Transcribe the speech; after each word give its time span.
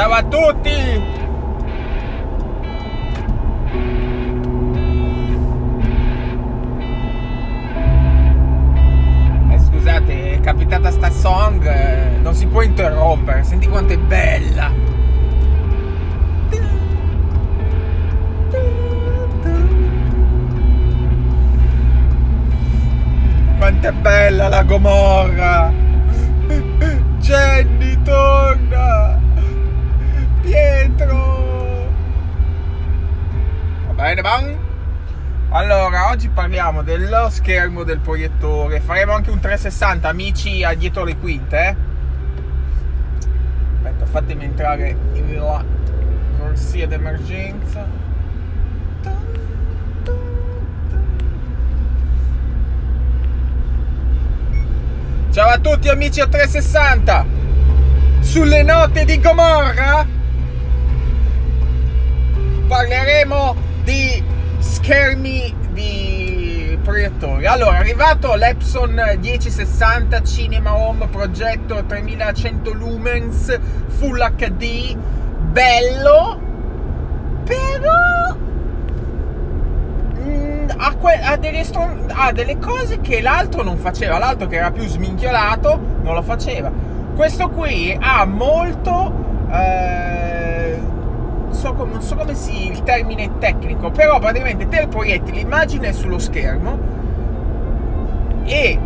Ciao 0.00 0.12
a 0.12 0.22
tutti! 0.22 1.09
Oggi 36.20 36.28
parliamo 36.28 36.82
dello 36.82 37.30
schermo 37.30 37.82
del 37.82 37.98
proiettore. 37.98 38.80
Faremo 38.80 39.12
anche 39.12 39.30
un 39.30 39.40
360, 39.40 40.06
amici 40.06 40.62
a 40.62 40.74
dietro 40.74 41.02
le 41.02 41.16
quinte. 41.16 41.56
Eh? 41.56 41.76
Aspetta, 43.76 44.04
fatemi 44.04 44.44
entrare 44.44 44.94
in 45.14 45.34
la 45.34 45.64
corsia 46.38 46.86
d'emergenza. 46.86 47.86
Ciao 55.30 55.48
a 55.48 55.58
tutti 55.58 55.88
amici 55.88 56.20
a 56.20 56.26
360! 56.26 57.26
Sulle 58.20 58.62
note 58.62 59.06
di 59.06 59.18
Gomorra 59.20 60.06
parleremo 62.68 63.56
di 63.84 64.22
schermi 64.58 65.59
di 65.80 66.78
proiettori. 66.82 67.46
Allora, 67.46 67.78
arrivato 67.78 68.34
l'Epson 68.34 68.92
1060 69.18 70.22
Cinema 70.22 70.76
Home 70.76 71.06
progetto 71.08 71.84
3100 71.86 72.72
lumens 72.72 73.58
Full 73.88 74.32
HD, 74.36 74.96
bello, 74.96 76.40
però 77.44 78.36
ha, 80.76 80.94
que- 80.94 81.20
ha, 81.22 81.36
delle 81.36 81.64
str- 81.64 82.12
ha, 82.12 82.32
delle 82.32 82.58
cose 82.58 83.00
che 83.00 83.20
l'altro 83.20 83.62
non 83.62 83.76
faceva, 83.76 84.18
l'altro 84.18 84.46
che 84.46 84.56
era 84.56 84.70
più 84.70 84.86
sminchiolato 84.86 85.80
non 86.02 86.14
lo 86.14 86.22
faceva. 86.22 86.70
Questo 87.14 87.48
qui 87.48 87.96
ha 87.98 88.24
molto... 88.24 89.28
Eh, 89.50 90.39
so 91.60 91.74
com- 91.74 91.90
non 91.90 92.00
so 92.00 92.16
come 92.16 92.34
si 92.34 92.70
il 92.70 92.82
termine 92.82 93.38
tecnico, 93.38 93.90
però 93.90 94.18
praticamente 94.18 94.66
te 94.66 94.86
proietti 94.88 95.30
l'immagine 95.30 95.92
sullo 95.92 96.18
schermo 96.18 96.78
e 98.44 98.78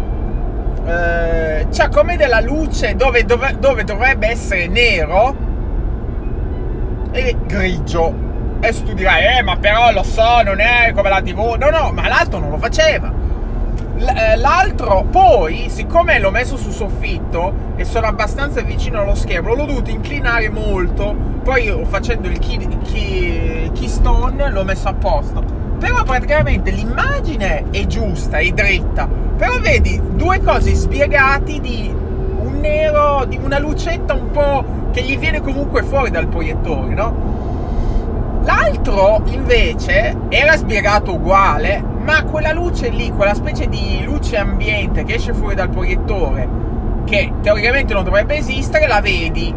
eh, 0.85 1.67
c'ha 1.71 1.89
come 1.89 2.17
della 2.17 2.41
luce 2.41 2.97
dove, 2.97 3.25
dove, 3.25 3.57
dove 3.59 3.85
dovrebbe 3.85 4.29
essere 4.29 4.67
nero 4.67 5.37
e 7.13 7.37
grigio 7.47 8.23
e 8.61 8.83
tu 8.83 8.93
dirai, 8.95 9.39
eh, 9.39 9.43
ma 9.43 9.57
però 9.57 9.93
lo 9.93 10.03
so, 10.03 10.43
non 10.43 10.59
è 10.59 10.93
come 10.95 11.11
la 11.11 11.21
TV. 11.21 11.57
No, 11.59 11.71
no, 11.71 11.93
ma 11.93 12.09
l'altro 12.09 12.39
non 12.39 12.51
lo 12.51 12.59
faceva. 12.59 13.13
Eh, 13.97 14.37
l'altro, 14.37 15.07
poi, 15.09 15.67
siccome 15.69 16.19
l'ho 16.19 16.31
messo 16.31 16.57
sul 16.57 16.73
soffitto 16.73 17.73
e 17.77 17.85
sono 17.85 18.07
abbastanza 18.07 18.61
vicino 18.61 19.01
allo 19.01 19.15
schermo, 19.15 19.55
l'ho 19.55 19.67
dovuto 19.67 19.91
inclinare 19.91 20.49
molto. 20.49 21.15
Poi, 21.43 21.85
facendo 21.89 22.29
il 22.29 22.39
key, 22.39 22.67
key, 22.83 23.71
keystone, 23.73 24.51
l'ho 24.51 24.65
messo 24.65 24.89
a 24.89 24.95
posto. 24.95 25.45
Però 25.79 26.03
praticamente 26.03 26.71
l'immagine 26.71 27.65
è 27.71 27.87
giusta, 27.87 28.39
è 28.39 28.49
dritta. 28.51 29.09
Però 29.37 29.59
vedi 29.61 30.01
due 30.15 30.41
cose 30.41 30.75
spiegati 30.75 31.61
di 31.61 31.93
un 31.93 32.59
nero, 32.61 33.25
di 33.27 33.39
una 33.43 33.59
lucetta 33.59 34.15
un 34.15 34.31
po' 34.31 34.65
che 34.93 35.03
gli 35.03 35.19
viene 35.19 35.41
comunque 35.41 35.83
fuori 35.83 36.11
dal 36.11 36.27
proiettore, 36.29 36.95
no? 36.95 38.43
L'altro 38.45 39.23
invece 39.27 40.17
era 40.29 40.57
spiegato 40.57 41.15
uguale, 41.15 41.83
ma 42.05 42.23
quella 42.25 42.53
luce 42.53 42.91
lì, 42.91 43.11
quella 43.11 43.35
specie 43.35 43.67
di 43.67 44.03
luce 44.05 44.37
ambiente 44.37 45.05
che 45.05 45.15
esce 45.15 45.33
fuori 45.33 45.55
dal 45.55 45.71
proiettore, 45.71 46.47
che 47.05 47.33
teoricamente 47.41 47.95
non 47.95 48.05
dovrebbe 48.05 48.37
esistere, 48.37 48.87
la 48.87 49.01
vedi. 49.01 49.53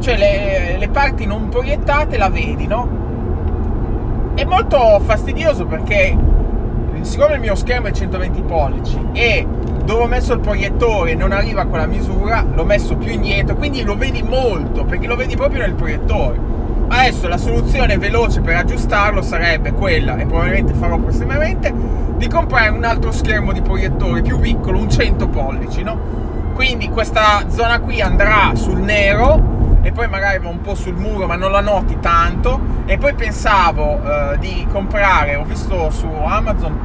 Cioè 0.00 0.16
le, 0.16 0.76
le 0.76 0.88
parti 0.88 1.24
non 1.24 1.48
proiettate 1.48 2.18
la 2.18 2.28
vedi, 2.28 2.66
no? 2.66 3.02
È 4.34 4.44
molto 4.44 5.00
fastidioso 5.04 5.66
perché 5.66 6.18
siccome 7.02 7.34
il 7.34 7.40
mio 7.40 7.54
schermo 7.54 7.86
è 7.86 7.92
120 7.92 8.42
pollici 8.42 8.98
e 9.12 9.46
dove 9.84 10.02
ho 10.02 10.06
messo 10.06 10.32
il 10.32 10.40
proiettore 10.40 11.14
non 11.14 11.30
arriva 11.30 11.62
a 11.62 11.66
quella 11.66 11.86
misura, 11.86 12.44
l'ho 12.52 12.64
messo 12.64 12.96
più 12.96 13.12
indietro, 13.12 13.54
quindi 13.54 13.82
lo 13.82 13.96
vedi 13.96 14.22
molto, 14.22 14.84
perché 14.84 15.06
lo 15.06 15.14
vedi 15.14 15.36
proprio 15.36 15.60
nel 15.60 15.74
proiettore. 15.74 16.53
Adesso 16.96 17.26
la 17.26 17.38
soluzione 17.38 17.98
veloce 17.98 18.40
per 18.40 18.54
aggiustarlo 18.54 19.20
sarebbe 19.20 19.72
quella, 19.72 20.16
e 20.16 20.26
probabilmente 20.26 20.74
farò 20.74 20.96
prossimamente, 20.96 21.74
di 22.16 22.28
comprare 22.28 22.68
un 22.68 22.84
altro 22.84 23.10
schermo 23.10 23.52
di 23.52 23.60
proiettore 23.60 24.22
più 24.22 24.38
piccolo, 24.38 24.78
un 24.78 24.88
100 24.88 25.28
pollici, 25.28 25.82
no? 25.82 25.98
Quindi 26.54 26.88
questa 26.88 27.50
zona 27.50 27.80
qui 27.80 28.00
andrà 28.00 28.52
sul 28.54 28.78
nero 28.78 29.78
e 29.82 29.90
poi 29.90 30.08
magari 30.08 30.38
va 30.38 30.48
un 30.48 30.60
po' 30.60 30.76
sul 30.76 30.94
muro, 30.94 31.26
ma 31.26 31.34
non 31.34 31.50
la 31.50 31.60
noti 31.60 31.98
tanto. 31.98 32.60
E 32.86 32.96
poi 32.96 33.12
pensavo 33.14 34.00
eh, 34.00 34.38
di 34.38 34.64
comprare, 34.70 35.34
ho 35.34 35.44
visto 35.44 35.90
su 35.90 36.06
Amazon 36.06 36.78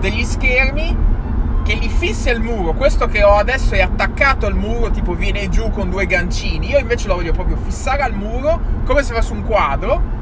degli 0.00 0.24
schermi 0.24 1.11
che 1.62 1.74
li 1.74 1.88
fissi 1.88 2.28
al 2.28 2.40
muro. 2.40 2.72
Questo 2.72 3.06
che 3.06 3.22
ho 3.22 3.36
adesso 3.36 3.74
è 3.74 3.80
attaccato 3.80 4.46
al 4.46 4.54
muro, 4.54 4.90
tipo 4.90 5.14
viene 5.14 5.48
giù 5.48 5.70
con 5.70 5.90
due 5.90 6.06
gancini. 6.06 6.70
Io 6.70 6.78
invece 6.78 7.08
lo 7.08 7.14
voglio 7.14 7.32
proprio 7.32 7.56
fissare 7.56 8.02
al 8.02 8.14
muro, 8.14 8.60
come 8.84 9.02
se 9.02 9.14
fosse 9.14 9.32
un 9.32 9.44
quadro. 9.44 10.20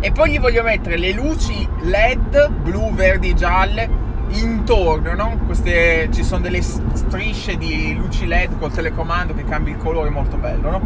E 0.00 0.12
poi 0.12 0.32
gli 0.32 0.38
voglio 0.38 0.62
mettere 0.62 0.98
le 0.98 1.12
luci 1.12 1.66
LED, 1.80 2.50
blu, 2.50 2.92
verdi 2.92 3.34
gialle, 3.34 3.88
intorno, 4.28 5.14
no? 5.14 5.38
Queste, 5.46 6.08
ci 6.12 6.22
sono 6.22 6.42
delle 6.42 6.60
strisce 6.60 7.56
di 7.56 7.94
luci 7.96 8.26
LED 8.26 8.58
col 8.58 8.72
telecomando 8.72 9.34
che 9.34 9.44
cambia 9.44 9.72
il 9.72 9.80
colore, 9.80 10.10
molto 10.10 10.36
bello, 10.36 10.70
no? 10.70 10.80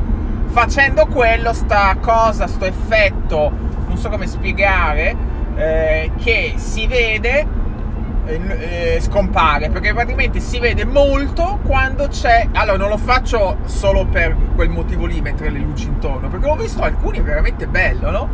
Facendo 0.47 1.07
quello, 1.07 1.53
sta 1.53 1.97
cosa, 2.01 2.47
sto 2.47 2.65
effetto, 2.65 3.51
non 3.87 3.97
so 3.97 4.09
come 4.09 4.27
spiegare, 4.27 5.17
eh, 5.57 6.11
che 6.17 6.55
si 6.57 6.87
vede 6.87 7.47
eh, 8.29 8.95
eh, 8.97 9.01
scompare 9.01 9.71
perché 9.71 9.95
praticamente 9.95 10.39
si 10.41 10.59
vede 10.59 10.85
molto 10.85 11.59
quando 11.65 12.09
c'è 12.09 12.49
allora 12.53 12.77
non 12.77 12.91
lo 12.91 12.99
faccio 12.99 13.57
solo 13.65 14.05
per 14.05 14.37
quel 14.55 14.69
motivo 14.69 15.07
lì 15.07 15.23
mettere 15.23 15.49
le 15.49 15.61
luci 15.61 15.87
intorno 15.87 16.29
perché 16.29 16.47
ho 16.47 16.57
visto 16.57 16.83
alcuni 16.83 17.23
veramente 17.23 17.67
bello 17.67 18.11
no? 18.11 18.29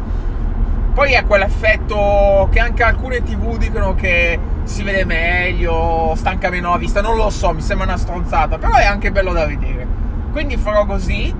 poi 0.92 1.12
è 1.12 1.24
quell'effetto 1.24 2.48
che 2.50 2.58
anche 2.58 2.82
alcune 2.82 3.22
tv 3.22 3.56
dicono 3.56 3.94
che 3.94 4.36
si 4.64 4.82
vede 4.82 5.04
meglio 5.04 6.14
stanca 6.16 6.50
meno 6.50 6.70
la 6.70 6.78
vista 6.78 7.00
non 7.00 7.14
lo 7.14 7.30
so 7.30 7.52
mi 7.52 7.60
sembra 7.60 7.86
una 7.86 7.96
stronzata 7.96 8.58
però 8.58 8.74
è 8.74 8.84
anche 8.84 9.12
bello 9.12 9.32
da 9.32 9.46
vedere 9.46 9.86
quindi 10.32 10.56
farò 10.56 10.86
così 10.86 11.32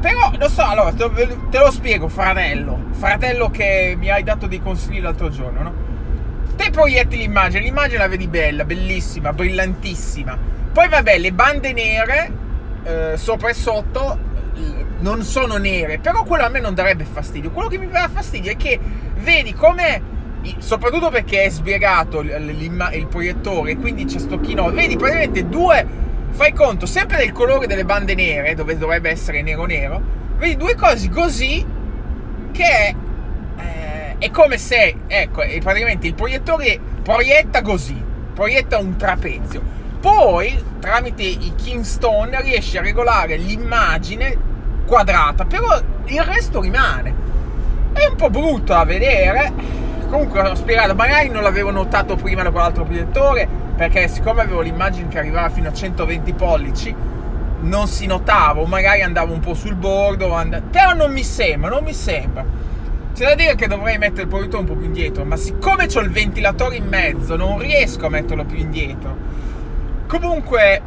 però 0.00 0.32
lo 0.36 0.48
so 0.48 0.64
allora 0.64 0.92
te 0.92 1.04
lo, 1.04 1.12
te 1.48 1.58
lo 1.58 1.70
spiego 1.70 2.08
fratello 2.08 2.86
fratello 2.90 3.50
che 3.50 3.94
mi 3.96 4.10
hai 4.10 4.24
dato 4.24 4.48
dei 4.48 4.60
consigli 4.60 5.00
l'altro 5.00 5.28
giorno 5.28 5.62
no? 5.62 5.87
Te 6.58 6.70
proietti 6.70 7.16
l'immagine, 7.16 7.62
l'immagine 7.62 7.98
la 7.98 8.08
vedi 8.08 8.26
bella, 8.26 8.64
bellissima, 8.64 9.32
brillantissima. 9.32 10.36
Poi 10.72 10.88
vabbè, 10.88 11.16
le 11.18 11.32
bande 11.32 11.72
nere 11.72 12.32
eh, 12.82 13.16
sopra 13.16 13.48
e 13.48 13.54
sotto 13.54 14.18
eh, 14.56 14.84
non 14.98 15.22
sono 15.22 15.56
nere, 15.56 15.98
però 16.00 16.24
quello 16.24 16.44
a 16.44 16.48
me 16.48 16.58
non 16.58 16.74
darebbe 16.74 17.04
fastidio. 17.04 17.52
Quello 17.52 17.68
che 17.68 17.78
mi 17.78 17.88
dà 17.88 18.10
fastidio 18.12 18.50
è 18.50 18.56
che 18.56 18.78
vedi 19.18 19.54
come 19.54 20.16
soprattutto 20.58 21.10
perché 21.10 21.44
è 21.44 21.48
sbiegato 21.48 22.20
il 22.20 23.06
proiettore, 23.08 23.76
quindi 23.76 24.04
c'è 24.04 24.18
sto 24.18 24.40
chino, 24.40 24.70
vedi 24.70 24.96
praticamente 24.96 25.46
due, 25.48 25.86
fai 26.30 26.52
conto, 26.52 26.86
sempre 26.86 27.18
del 27.18 27.32
colore 27.32 27.66
delle 27.68 27.84
bande 27.84 28.14
nere, 28.14 28.54
dove 28.54 28.76
dovrebbe 28.76 29.10
essere 29.10 29.42
nero 29.42 29.64
nero, 29.64 30.00
vedi 30.38 30.56
due 30.56 30.74
cose 30.74 31.08
così 31.08 31.64
che 32.52 32.94
è 34.18 34.30
come 34.30 34.58
se, 34.58 34.96
ecco, 35.06 35.42
praticamente 35.60 36.06
il 36.06 36.14
proiettore 36.14 36.78
proietta 37.02 37.62
così, 37.62 38.00
proietta 38.34 38.78
un 38.78 38.96
trapezio. 38.96 39.62
Poi, 40.00 40.62
tramite 40.80 41.22
i 41.22 41.52
Kingstone, 41.56 42.40
riesce 42.42 42.78
a 42.78 42.82
regolare 42.82 43.36
l'immagine 43.36 44.36
quadrata, 44.86 45.44
però 45.44 45.80
il 46.06 46.22
resto 46.22 46.60
rimane. 46.60 47.26
È 47.92 48.06
un 48.06 48.16
po' 48.16 48.30
brutto 48.30 48.72
da 48.72 48.84
vedere. 48.84 49.52
Comunque 50.08 50.40
ho 50.40 50.54
spiegato, 50.54 50.94
magari 50.94 51.28
non 51.28 51.42
l'avevo 51.42 51.70
notato 51.70 52.16
prima 52.16 52.42
da 52.42 52.50
quell'altro 52.50 52.84
proiettore, 52.84 53.46
perché 53.76 54.08
siccome 54.08 54.42
avevo 54.42 54.60
l'immagine 54.60 55.08
che 55.08 55.18
arrivava 55.18 55.48
fino 55.50 55.68
a 55.68 55.72
120 55.72 56.32
pollici, 56.32 56.94
non 57.60 57.86
si 57.88 58.06
notava, 58.06 58.64
magari 58.66 59.02
andavo 59.02 59.32
un 59.32 59.40
po' 59.40 59.54
sul 59.54 59.74
bordo, 59.74 60.32
and... 60.34 60.62
però 60.70 60.94
non 60.94 61.12
mi 61.12 61.22
sembra, 61.22 61.70
non 61.70 61.84
mi 61.84 61.92
sembra. 61.92 62.44
C'è 63.18 63.24
da 63.24 63.34
dire 63.34 63.56
che 63.56 63.66
dovrei 63.66 63.98
mettere 63.98 64.22
il 64.22 64.28
proiettore 64.28 64.58
un 64.58 64.68
po' 64.68 64.76
più 64.76 64.86
indietro, 64.86 65.24
ma 65.24 65.34
siccome 65.34 65.88
ho 65.92 66.00
il 66.02 66.10
ventilatore 66.12 66.76
in 66.76 66.86
mezzo, 66.86 67.34
non 67.34 67.58
riesco 67.58 68.06
a 68.06 68.10
metterlo 68.10 68.44
più 68.44 68.58
indietro. 68.58 69.16
Comunque, 70.06 70.80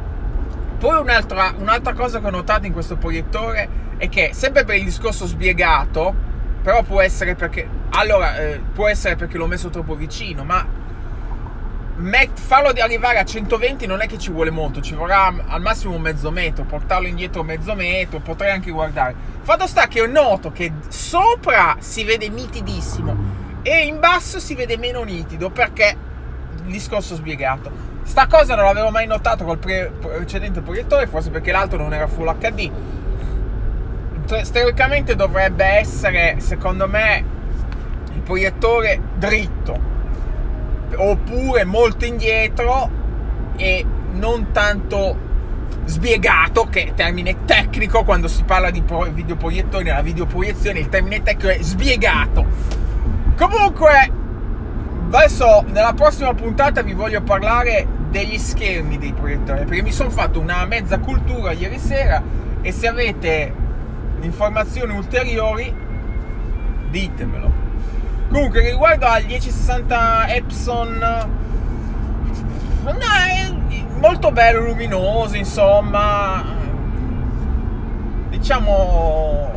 poi 0.77 1.01
un'altra, 1.01 1.53
un'altra 1.57 1.91
cosa 1.91 2.21
che 2.21 2.27
ho 2.27 2.29
notato 2.29 2.65
in 2.65 2.71
questo 2.71 2.95
proiettore 2.95 3.67
è 3.97 4.07
che, 4.07 4.29
sempre 4.31 4.63
per 4.63 4.77
il 4.77 4.85
discorso 4.85 5.25
sbiegato, 5.25 6.15
però 6.63 6.83
può 6.83 7.01
essere 7.01 7.35
perché... 7.35 7.67
Allora, 7.89 8.37
eh, 8.37 8.61
può 8.73 8.87
essere 8.87 9.17
perché 9.17 9.37
l'ho 9.37 9.47
messo 9.47 9.69
troppo 9.69 9.95
vicino, 9.95 10.45
ma 10.45 10.65
farlo 12.33 12.69
arrivare 12.69 13.19
a 13.19 13.24
120 13.24 13.86
non 13.86 14.01
è 14.01 14.07
che 14.07 14.18
ci 14.18 14.31
vuole 14.31 14.50
molto, 14.50 14.81
ci 14.81 14.95
vorrà 14.95 15.33
al 15.48 15.62
massimo 15.62 15.98
mezzo 15.98 16.31
metro, 16.31 16.63
portarlo 16.63 17.07
indietro 17.07 17.44
mezzo 17.44 17.75
metro, 17.75 18.19
potrei 18.19 18.51
anche 18.51 18.71
guardare. 18.71 19.15
Fatto 19.42 19.68
sta 19.68 19.88
che 19.88 20.06
noto 20.07 20.51
che 20.51 20.71
sopra 20.88 21.75
si 21.80 22.03
vede 22.03 22.30
nitidissimo 22.30 23.15
e 23.62 23.86
in 23.86 24.00
basso 24.00 24.39
si 24.39 24.56
vede 24.56 24.77
meno 24.77 25.03
nitido 25.03 25.50
perché 25.50 25.95
il 26.65 26.71
discorso 26.71 27.15
sbiegato. 27.15 27.89
Sta 28.03 28.27
cosa 28.27 28.56
non 28.56 28.65
l'avevo 28.65 28.89
mai 28.89 29.06
notato 29.06 29.44
col 29.44 29.59
pre- 29.59 29.92
precedente 30.00 30.62
proiettore, 30.62 31.07
forse 31.07 31.30
perché 31.30 31.51
l'altro 31.51 31.77
non 31.77 31.94
era 31.94 32.07
full 32.07 32.36
HD. 32.38 32.71
Teoricamente 34.51 35.15
dovrebbe 35.15 35.65
essere, 35.65 36.39
secondo 36.39 36.88
me, 36.88 37.24
il 38.13 38.21
proiettore 38.21 39.00
dritto 39.15 39.90
oppure 40.95 41.63
molto 41.63 42.05
indietro 42.05 42.89
e 43.55 43.85
non 44.13 44.51
tanto 44.51 45.29
sbiegato, 45.85 46.65
che 46.65 46.88
è 46.88 46.93
termine 46.93 47.45
tecnico 47.45 48.03
quando 48.03 48.27
si 48.27 48.43
parla 48.43 48.69
di 48.69 48.83
videoproiettori, 49.11 49.83
nella 49.85 50.01
videoproiezione 50.01 50.79
il 50.79 50.89
termine 50.89 51.21
tecnico 51.21 51.49
è 51.49 51.61
sbiegato. 51.61 52.45
Comunque, 53.38 54.11
adesso 55.11 55.63
nella 55.67 55.93
prossima 55.93 56.33
puntata 56.33 56.81
vi 56.81 56.93
voglio 56.93 57.21
parlare 57.21 57.88
degli 58.09 58.38
schermi 58.38 58.97
dei 58.97 59.13
proiettori, 59.13 59.65
perché 59.65 59.81
mi 59.81 59.91
sono 59.91 60.09
fatto 60.09 60.39
una 60.39 60.65
mezza 60.65 60.99
cultura 60.99 61.51
ieri 61.51 61.79
sera 61.79 62.21
e 62.61 62.71
se 62.71 62.88
avete 62.88 63.53
informazioni 64.21 64.93
ulteriori 64.93 65.73
ditemelo. 66.89 67.60
Comunque, 68.31 68.61
riguardo 68.61 69.07
al 69.07 69.25
1060 69.25 70.33
Epson, 70.33 70.97
no, 72.83 72.91
è 72.93 73.51
molto 73.97 74.31
bello, 74.31 74.61
luminoso, 74.61 75.35
insomma. 75.35 76.41
Diciamo, 78.29 79.51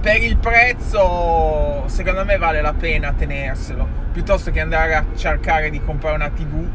per 0.00 0.22
il 0.22 0.38
prezzo, 0.38 1.82
secondo 1.88 2.24
me 2.24 2.38
vale 2.38 2.62
la 2.62 2.72
pena 2.72 3.12
tenerselo, 3.12 3.86
piuttosto 4.12 4.50
che 4.50 4.60
andare 4.60 4.94
a 4.94 5.04
cercare 5.14 5.68
di 5.68 5.82
comprare 5.82 6.14
una 6.14 6.30
TV, 6.30 6.66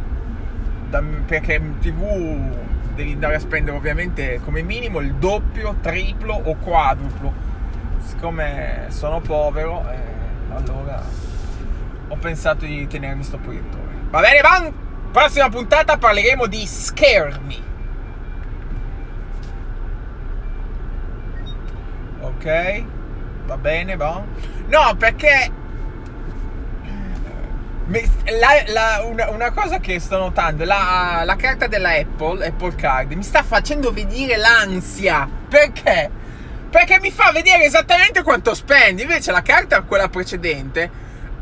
perché 1.25 1.60
TV 1.81 2.54
devi 2.94 3.13
andare 3.13 3.33
a 3.33 3.39
spendere 3.39 3.75
ovviamente 3.75 4.39
come 4.45 4.62
minimo 4.62 5.00
il 5.00 5.16
doppio, 5.16 5.77
triplo 5.81 6.36
o 6.36 6.56
quadruplo. 6.57 7.33
Siccome 8.04 8.86
sono 8.89 9.22
povero... 9.22 9.89
Eh, 9.89 10.15
allora 10.56 11.04
ho 12.07 12.16
pensato 12.18 12.66
di 12.66 12.88
tenermi 12.88 13.24
sto 13.24 13.38
proiettore. 13.38 13.94
Va 14.10 14.22
bene, 14.22 14.42
Van? 14.42 14.74
Prossima 15.12 15.50
puntata 15.50 15.98
parleremo 15.98 16.46
di 16.46 16.66
schermi. 16.66 17.63
Ok, 22.22 22.84
va 23.46 23.57
bene, 23.57 23.96
va. 23.96 24.24
No, 24.68 24.96
perché 24.98 25.52
la, 27.88 28.63
la, 28.68 29.04
una, 29.06 29.30
una, 29.30 29.51
cosa 29.51 29.80
che 29.80 30.00
sto 30.00 30.18
notando, 30.18 30.66
la, 30.66 31.22
la 31.24 31.36
carta 31.36 31.68
della 31.68 31.92
Apple, 31.92 32.46
Apple 32.46 32.75
Card, 32.75 33.12
mi 33.13 33.24
sta 33.24 33.44
facendo 33.44 33.92
venire 33.92 34.38
l'ansia. 34.38 35.28
Perché? 35.48 36.24
Perché 36.75 37.00
mi 37.00 37.10
fa 37.10 37.31
vedere 37.31 37.63
esattamente 37.63 38.22
quanto 38.22 38.54
spendi. 38.54 39.04
Invece 39.04 39.31
la 39.31 39.42
carta, 39.42 39.83
quella 39.83 40.10
precedente, 40.10 40.92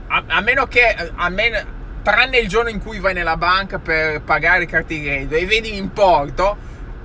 a, 0.06 0.24
a 0.28 0.42
meno 0.42 0.68
che, 0.68 0.96
a 1.16 1.28
meno, 1.30 1.60
tranne 2.04 2.38
il 2.38 2.48
giorno 2.48 2.70
in 2.70 2.80
cui 2.80 3.00
vai 3.00 3.16
nella 3.16 3.36
banca 3.36 3.80
per 3.80 4.22
pagare 4.22 4.60
le 4.60 4.66
carte 4.68 4.94
di 4.94 5.02
credito 5.02 5.34
e 5.34 5.48
vedi 5.48 5.72
l'importo, 5.72 6.56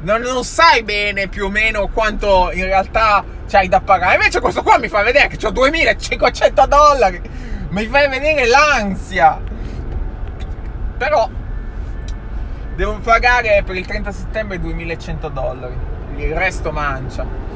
non, 0.01 0.21
non, 0.21 0.45
sai 0.45 0.83
bene 0.83 1.29
più 1.29 1.47
o 1.47 1.49
meno 1.49 1.89
quanto 1.89 2.51
in 2.53 2.67
realtà 2.67 3.25
c'hai 3.49 3.67
da 3.67 3.81
pagare. 3.81 4.17
Invece 4.17 4.41
questo 4.41 4.63
qua 4.63 4.77
mi 4.77 4.89
fa 4.89 5.03
vedere 5.03 5.29
che 5.29 5.47
ho 5.47 5.51
2500 5.51 6.67
dollari. 6.67 7.23
Mi 7.71 7.87
fai 7.87 8.11
vedere 8.11 8.47
l'ansia. 8.47 9.41
Però 10.99 11.31
devo 12.77 12.99
pagare 12.99 13.63
per 13.65 13.75
il 13.75 13.87
30 13.87 14.13
settembre 14.13 14.61
2100 14.61 15.29
dollari. 15.31 15.77
Il 16.17 16.35
resto 16.35 16.73
mancia. 16.73 17.48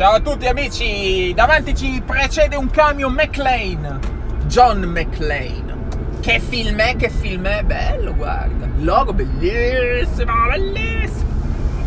Ciao 0.00 0.14
a 0.14 0.20
tutti 0.20 0.46
amici, 0.46 1.34
davanti 1.34 1.74
ci 1.74 2.02
precede 2.02 2.56
un 2.56 2.70
camion 2.70 3.12
McLean, 3.12 4.00
John 4.46 4.80
McLean. 4.84 6.18
Che 6.22 6.40
film 6.40 6.78
è, 6.78 6.96
che 6.96 7.10
film 7.10 7.46
è, 7.46 7.62
bello 7.64 8.14
guarda, 8.14 8.66
logo 8.78 9.12
bellissimo, 9.12 10.32
bellissimo. 10.48 11.28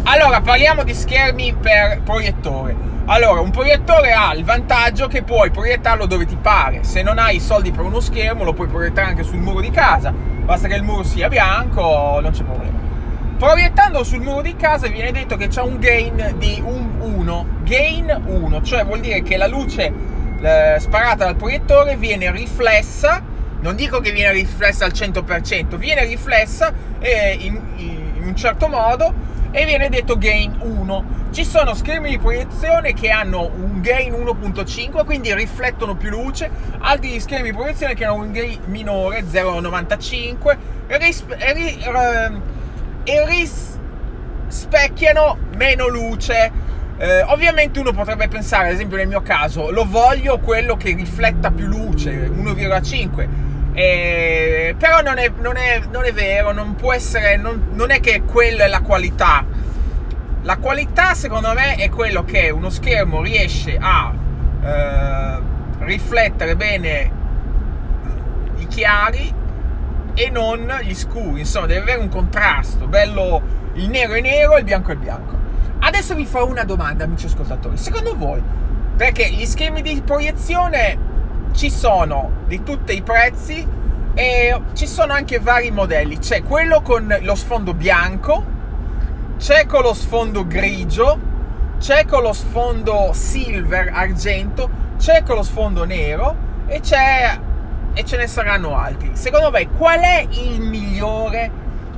Allora, 0.03 0.41
parliamo 0.41 0.83
di 0.83 0.93
schermi 0.93 1.55
per 1.59 2.01
proiettore. 2.03 2.75
Allora, 3.05 3.39
un 3.39 3.49
proiettore 3.49 4.11
ha 4.11 4.31
il 4.35 4.43
vantaggio 4.43 5.07
che 5.07 5.23
puoi 5.23 5.49
proiettarlo 5.49 6.05
dove 6.05 6.27
ti 6.27 6.37
pare. 6.39 6.83
Se 6.83 7.01
non 7.01 7.17
hai 7.17 7.37
i 7.37 7.39
soldi 7.39 7.71
per 7.71 7.83
uno 7.83 7.99
schermo, 7.99 8.43
lo 8.43 8.53
puoi 8.53 8.67
proiettare 8.67 9.07
anche 9.07 9.23
sul 9.23 9.39
muro 9.39 9.59
di 9.59 9.71
casa. 9.71 10.11
Basta 10.11 10.67
che 10.67 10.75
il 10.75 10.83
muro 10.83 11.01
sia 11.01 11.29
bianco, 11.29 12.19
non 12.21 12.29
c'è 12.29 12.43
problema. 12.43 12.83
Proiettando 13.43 14.03
sul 14.03 14.21
muro 14.21 14.41
di 14.41 14.55
casa 14.55 14.87
viene 14.87 15.11
detto 15.11 15.35
che 15.35 15.47
c'è 15.47 15.61
un 15.61 15.77
gain 15.79 16.35
di 16.37 16.61
un 16.63 16.91
1, 17.01 17.45
gain 17.73 18.21
1, 18.23 18.61
cioè 18.61 18.85
vuol 18.85 18.99
dire 18.99 19.23
che 19.23 19.35
la 19.35 19.47
luce 19.47 19.91
eh, 20.39 20.75
sparata 20.79 21.25
dal 21.25 21.35
proiettore 21.35 21.95
viene 21.97 22.29
riflessa, 22.29 23.19
non 23.61 23.75
dico 23.75 23.99
che 23.99 24.11
viene 24.11 24.31
riflessa 24.31 24.85
al 24.85 24.91
100%, 24.91 25.77
viene 25.77 26.05
riflessa 26.05 26.71
eh, 26.99 27.35
in, 27.39 27.59
in 27.77 28.21
un 28.25 28.35
certo 28.35 28.67
modo 28.67 29.11
e 29.49 29.65
viene 29.65 29.89
detto 29.89 30.19
gain 30.19 30.55
1. 30.59 31.21
Ci 31.31 31.43
sono 31.43 31.73
schermi 31.73 32.11
di 32.11 32.19
proiezione 32.19 32.93
che 32.93 33.09
hanno 33.09 33.49
un 33.55 33.81
gain 33.81 34.13
1.5, 34.13 35.03
quindi 35.03 35.33
riflettono 35.33 35.95
più 35.95 36.11
luce, 36.11 36.51
altri 36.77 37.19
schermi 37.19 37.49
di 37.49 37.55
proiezione 37.55 37.95
che 37.95 38.05
hanno 38.05 38.21
un 38.21 38.31
gain 38.31 38.59
minore, 38.65 39.23
0.95, 39.23 40.57
e, 40.85 40.97
ris- 40.99 41.25
e, 41.39 41.53
ris- 41.53 41.87
e 43.03 43.25
rispecchiano 44.45 45.37
meno 45.55 45.87
luce. 45.87 46.62
Eh, 46.97 47.21
ovviamente 47.23 47.79
uno 47.79 47.91
potrebbe 47.91 48.27
pensare, 48.27 48.67
ad 48.67 48.73
esempio 48.73 48.97
nel 48.97 49.07
mio 49.07 49.21
caso, 49.21 49.71
lo 49.71 49.85
voglio 49.87 50.39
quello 50.39 50.77
che 50.77 50.93
rifletta 50.93 51.51
più 51.51 51.65
luce, 51.65 52.29
1,5. 52.29 53.27
Eh, 53.73 54.75
però 54.77 55.01
non 55.01 55.17
è, 55.17 55.31
non, 55.39 55.57
è, 55.57 55.81
non 55.91 56.05
è, 56.05 56.13
vero, 56.13 56.51
non 56.51 56.75
può 56.75 56.93
essere, 56.93 57.37
non, 57.37 57.69
non 57.73 57.89
è 57.89 57.99
che 57.99 58.21
quella 58.21 58.65
è 58.65 58.67
la 58.67 58.81
qualità. 58.81 59.43
La 60.43 60.57
qualità 60.57 61.13
secondo 61.13 61.53
me 61.53 61.75
è 61.75 61.89
quello 61.89 62.23
che 62.23 62.49
uno 62.49 62.69
schermo 62.69 63.21
riesce 63.21 63.77
a 63.79 64.13
eh, 64.63 65.41
riflettere 65.79 66.55
bene 66.55 67.11
i 68.57 68.67
chiari 68.67 69.33
e 70.13 70.29
non 70.29 70.71
gli 70.83 70.93
scuri, 70.93 71.39
insomma 71.39 71.65
deve 71.65 71.81
avere 71.81 71.99
un 71.99 72.09
contrasto, 72.09 72.87
bello 72.87 73.41
il 73.73 73.89
nero 73.89 74.13
è 74.13 74.21
nero 74.21 74.57
il 74.57 74.63
bianco 74.63 74.91
è 74.91 74.95
bianco. 74.95 75.42
Adesso 75.85 76.15
vi 76.15 76.25
farò 76.25 76.47
una 76.47 76.63
domanda 76.63 77.03
amici 77.03 77.25
ascoltatori, 77.25 77.75
secondo 77.75 78.15
voi, 78.15 78.41
perché 78.95 79.29
gli 79.29 79.45
schemi 79.45 79.81
di 79.81 80.01
proiezione 80.01 80.97
ci 81.51 81.69
sono 81.69 82.43
di 82.47 82.63
tutti 82.63 82.95
i 82.95 83.01
prezzi 83.01 83.67
e 84.13 84.61
ci 84.71 84.87
sono 84.87 85.11
anche 85.11 85.39
vari 85.39 85.71
modelli, 85.71 86.19
c'è 86.19 86.41
quello 86.41 86.81
con 86.81 87.13
lo 87.19 87.35
sfondo 87.35 87.73
bianco, 87.73 88.45
c'è 89.37 89.65
con 89.65 89.81
lo 89.81 89.93
sfondo 89.93 90.47
grigio, 90.47 91.19
c'è 91.79 92.05
con 92.05 92.21
lo 92.21 92.31
sfondo 92.31 93.11
silver, 93.11 93.91
argento, 93.93 94.69
c'è 94.97 95.23
con 95.23 95.35
lo 95.35 95.43
sfondo 95.43 95.83
nero 95.83 96.35
e 96.65 96.79
c'è 96.79 97.37
e 97.91 98.05
ce 98.05 98.15
ne 98.15 98.27
saranno 98.27 98.77
altri. 98.77 99.11
Secondo 99.15 99.51
me, 99.51 99.67
qual 99.67 99.99
è 99.99 100.25
il 100.29 100.61
migliore? 100.61 101.51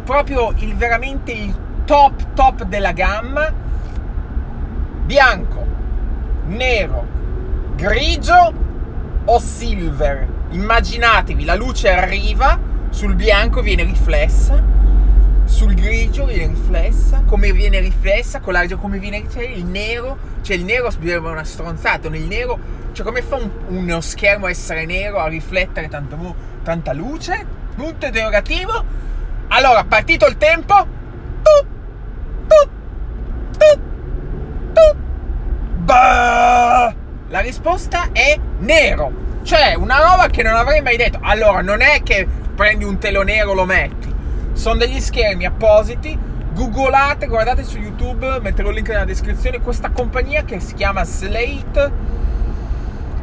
Proprio 0.03 0.53
il 0.57 0.75
veramente 0.75 1.31
il 1.31 1.55
top 1.85 2.33
top 2.33 2.63
della 2.63 2.91
gamma? 2.91 3.63
Bianco, 5.05 5.63
nero, 6.47 7.05
grigio 7.75 8.53
o 9.23 9.39
silver? 9.39 10.27
Immaginatevi, 10.49 11.45
la 11.45 11.53
luce 11.53 11.91
arriva, 11.91 12.59
sul 12.89 13.13
bianco 13.13 13.61
viene 13.61 13.83
riflessa, 13.83 14.59
sul 15.43 15.75
grigio 15.75 16.25
viene 16.25 16.47
riflessa, 16.47 17.21
come 17.27 17.51
viene 17.51 17.81
riflessa, 17.81 18.39
con 18.39 18.53
l'argento 18.53 18.81
come 18.81 18.97
viene 18.97 19.19
riflessa, 19.19 19.47
il 19.47 19.65
nero, 19.65 20.17
cioè 20.41 20.55
il 20.55 20.65
nero 20.65 20.89
sembra 20.89 21.29
una 21.29 21.43
stronzata, 21.43 22.07
il 22.07 22.23
nero, 22.23 22.57
cioè 22.93 23.05
come 23.05 23.21
fa 23.21 23.35
un, 23.35 23.49
uno 23.67 24.01
schermo 24.01 24.47
a 24.47 24.49
essere 24.49 24.87
nero, 24.87 25.19
a 25.19 25.27
riflettere 25.27 25.87
tanta, 25.87 26.17
tanta 26.63 26.93
luce? 26.93 27.45
Punto 27.75 28.07
interrogativo. 28.07 28.83
Allora, 29.49 29.83
partito 29.83 30.25
il 30.25 30.37
tempo. 30.37 31.03
Risposta 37.45 38.09
è 38.11 38.37
nero. 38.59 39.23
Cioè, 39.43 39.75
una 39.75 39.99
roba 39.99 40.27
che 40.27 40.43
non 40.43 40.55
avrei 40.55 40.81
mai 40.81 40.97
detto. 40.97 41.19
Allora, 41.21 41.61
non 41.61 41.81
è 41.81 42.01
che 42.03 42.27
prendi 42.55 42.83
un 42.83 42.97
telo 42.97 43.21
nero 43.21 43.51
e 43.51 43.55
lo 43.55 43.65
metti. 43.65 44.13
Sono 44.53 44.77
degli 44.77 44.99
schermi 44.99 45.45
appositi. 45.45 46.17
Googolate, 46.53 47.27
guardate 47.27 47.63
su 47.63 47.77
YouTube, 47.77 48.39
metterò 48.39 48.69
il 48.69 48.75
link 48.75 48.89
nella 48.89 49.05
descrizione. 49.05 49.61
Questa 49.61 49.91
compagnia 49.91 50.43
che 50.43 50.59
si 50.59 50.73
chiama 50.73 51.03
Slate. 51.03 51.91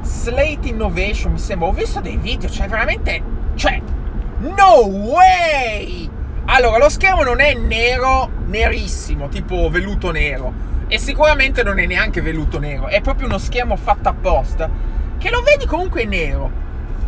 Slate 0.02 0.68
Innovation, 0.68 1.32
mi 1.32 1.38
sembra. 1.38 1.68
Ho 1.68 1.72
visto 1.72 2.00
dei 2.00 2.16
video, 2.16 2.48
cioè 2.48 2.68
veramente. 2.68 3.22
Cioè, 3.54 3.80
no 4.38 4.86
way! 4.86 6.08
Allora, 6.44 6.78
lo 6.78 6.88
schermo 6.88 7.22
non 7.22 7.40
è 7.40 7.54
nero, 7.54 8.28
nerissimo, 8.46 9.28
tipo 9.28 9.68
velluto 9.70 10.10
nero. 10.10 10.70
E 10.92 10.98
sicuramente 10.98 11.62
non 11.62 11.78
è 11.78 11.86
neanche 11.86 12.20
velluto 12.20 12.58
nero. 12.58 12.86
È 12.86 13.00
proprio 13.00 13.26
uno 13.26 13.38
schermo 13.38 13.76
fatto 13.76 14.10
apposta 14.10 14.68
che 15.16 15.30
lo 15.30 15.40
vedi 15.40 15.64
comunque 15.64 16.04
nero. 16.04 16.50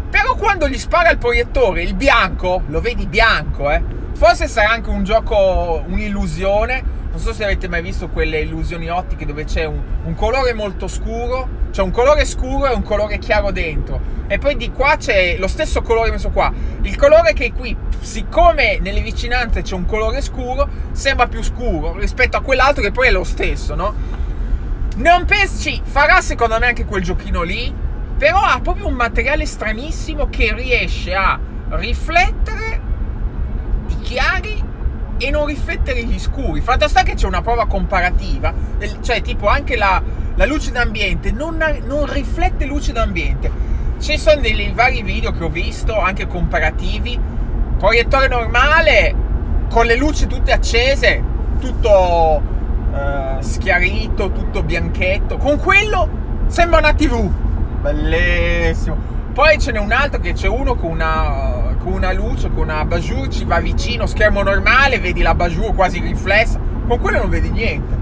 Però 0.09 0.37
quando 0.37 0.71
gli 0.71 0.79
spara 0.79 1.11
il 1.11 1.19
proiettore, 1.19 1.83
il 1.83 1.93
bianco, 1.93 2.63
lo 2.69 2.81
vedi 2.81 3.05
bianco, 3.05 3.71
eh. 3.71 3.83
Forse 4.15 4.49
sarà 4.49 4.71
anche 4.71 4.89
un 4.89 5.05
gioco, 5.05 5.85
un'illusione. 5.87 6.83
Non 7.15 7.23
so 7.23 7.33
se 7.33 7.45
avete 7.45 7.69
mai 7.69 7.81
visto 7.81 8.09
quelle 8.09 8.41
illusioni 8.41 8.91
ottiche 8.91 9.25
dove 9.25 9.45
c'è 9.45 9.65
un, 9.67 9.81
un 10.03 10.15
colore 10.17 10.53
molto 10.53 10.89
scuro, 10.89 11.49
cioè 11.71 11.85
un 11.85 11.93
colore 11.93 12.25
scuro 12.25 12.67
e 12.67 12.75
un 12.75 12.83
colore 12.83 13.19
chiaro 13.19 13.53
dentro. 13.53 14.01
E 14.27 14.39
poi 14.39 14.57
di 14.57 14.73
qua 14.73 14.97
c'è 14.97 15.37
lo 15.39 15.47
stesso 15.47 15.81
colore 15.83 16.11
messo 16.11 16.31
qua. 16.31 16.53
Il 16.83 16.97
colore 16.97 17.33
che 17.33 17.53
qui, 17.53 17.77
siccome 18.01 18.81
nelle 18.81 19.01
vicinanze 19.01 19.63
c'è 19.63 19.77
un 19.77 19.87
colore 19.87 20.23
scuro, 20.23 20.69
sembra 20.91 21.29
più 21.29 21.41
scuro 21.45 21.97
rispetto 21.97 22.37
a 22.37 22.41
quell'altro 22.41 22.83
che 22.83 22.91
poi 22.91 23.07
è 23.07 23.13
lo 23.13 23.23
stesso, 23.23 23.77
no? 23.77 23.95
Non 24.97 25.25
pensi, 25.25 25.81
farà 25.85 26.21
secondo 26.21 26.59
me 26.59 26.67
anche 26.67 26.85
quel 26.85 27.05
giochino 27.05 27.43
lì, 27.43 27.73
però 28.19 28.41
ha 28.41 28.59
proprio 28.61 28.89
un 28.89 28.95
materiale 28.95 29.47
stranissimo 29.47 30.29
che 30.31 30.53
riesce 30.53 31.15
a 31.15 31.39
riflettere 31.69 32.81
i 33.87 33.99
chiari 34.01 34.54
e 35.19 35.31
non 35.31 35.47
riflettere 35.47 36.03
gli 36.05 36.19
scuri. 36.19 36.61
Fatto 36.61 36.89
sta 36.89 37.03
che 37.03 37.15
c'è 37.15 37.27
una 37.27 37.43
prova 37.43 37.67
comparativa, 37.67 38.53
cioè 39.01 39.23
tipo 39.23 39.49
anche 39.49 39.77
la, 39.77 40.03
la 40.35 40.45
luce 40.47 40.71
d'ambiente 40.71 41.31
non, 41.31 41.63
non, 41.85 42.11
riflette 42.13 42.65
luce 42.67 42.93
d'ambiente. 42.93 43.73
Ci 43.99 44.19
sono 44.19 44.41
dei 44.41 44.73
vari 44.75 45.03
video 45.03 45.33
che 45.33 45.45
ho 45.45 45.49
visto, 45.49 45.99
anche 45.99 46.27
comparativi, 46.27 47.19
proiettore 47.79 48.29
normale 48.29 49.15
con 49.71 49.87
le 49.87 49.97
luci 49.97 50.27
tutte 50.27 50.53
accese, 50.53 51.23
tutto 51.61 52.43
eh, 52.95 53.43
schiarito, 53.43 54.31
tutto 54.33 54.63
bianchetto. 54.63 55.37
Con 55.37 55.59
quello 55.59 56.09
sembra 56.49 56.79
una 56.79 56.93
TV 56.93 57.43
bellissimo. 57.85 58.97
Poi 59.35 59.59
ce 59.59 59.73
n'è 59.73 59.79
un 59.79 59.93
altro 59.93 60.21
che 60.21 60.33
c'è 60.33 60.49
uno 60.49 60.75
con 60.75 60.91
una, 60.91 61.64
con 61.85 61.93
una 61.93 62.13
luce, 62.13 62.49
con 62.49 62.65
una 62.65 62.85
bajour, 62.85 63.29
ci 63.29 63.45
va 63.45 63.61
vicino, 63.61 64.07
schermo 64.07 64.43
normale, 64.43 64.99
vedi 64.99 65.21
la 65.21 65.35
bajour 65.35 65.75
quasi 65.75 66.01
riflessa, 66.01 66.59
con 66.89 66.99
quello 66.99 67.19
non 67.19 67.29
vedi 67.29 67.51
niente. 67.51 67.95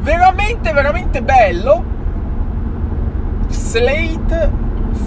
Veramente, 0.00 0.72
veramente 0.72 1.20
bello. 1.20 1.96
Slate 3.48 4.50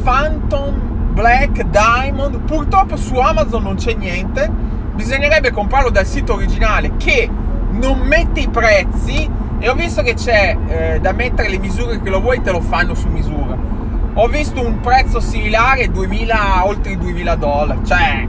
Phantom 0.03 1.13
Black 1.13 1.63
Diamond. 1.63 2.39
Purtroppo 2.41 2.97
su 2.97 3.15
Amazon 3.15 3.63
non 3.63 3.75
c'è 3.75 3.93
niente. 3.93 4.51
Bisognerebbe 4.93 5.51
comprarlo 5.51 5.89
dal 5.89 6.05
sito 6.05 6.33
originale 6.33 6.97
che 6.97 7.29
non 7.71 7.99
mette 7.99 8.41
i 8.41 8.49
prezzi. 8.49 9.39
E 9.57 9.69
ho 9.69 9.73
visto 9.73 10.01
che 10.01 10.15
c'è 10.15 10.57
eh, 10.67 10.99
da 10.99 11.13
mettere 11.13 11.47
le 11.47 11.59
misure 11.59 12.01
che 12.01 12.09
lo 12.09 12.19
vuoi, 12.19 12.41
te 12.41 12.51
lo 12.51 12.61
fanno 12.61 12.93
su 12.93 13.07
misura 13.07 13.70
ho 14.13 14.27
visto 14.27 14.65
un 14.65 14.79
prezzo 14.81 15.19
similare 15.19 15.89
2000 15.89 16.65
oltre 16.65 16.91
i 16.93 16.97
2000 16.97 17.35
dollari. 17.35 17.85
Cioè 17.85 18.27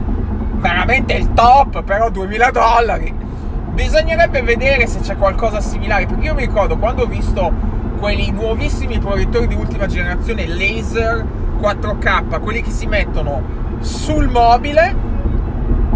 veramente 0.55 1.13
il 1.13 1.33
top 1.33 1.83
però 1.83 2.09
2000 2.09 2.51
dollari. 2.51 3.13
Bisognerebbe 3.73 4.41
vedere 4.41 4.87
se 4.87 4.99
c'è 4.99 5.17
qualcosa 5.17 5.59
similare 5.59 6.05
perché 6.05 6.25
io 6.25 6.35
mi 6.35 6.45
ricordo 6.45 6.77
quando 6.77 7.03
ho 7.03 7.07
visto 7.07 7.51
quelli 7.99 8.31
nuovissimi 8.31 8.99
proiettori 8.99 9.47
di 9.47 9.55
ultima 9.55 9.87
generazione 9.87 10.45
laser 10.47 11.25
4K 11.59 12.39
quelli 12.41 12.61
che 12.61 12.69
si 12.69 12.85
mettono 12.85 13.41
sul 13.79 14.27
mobile 14.27 15.11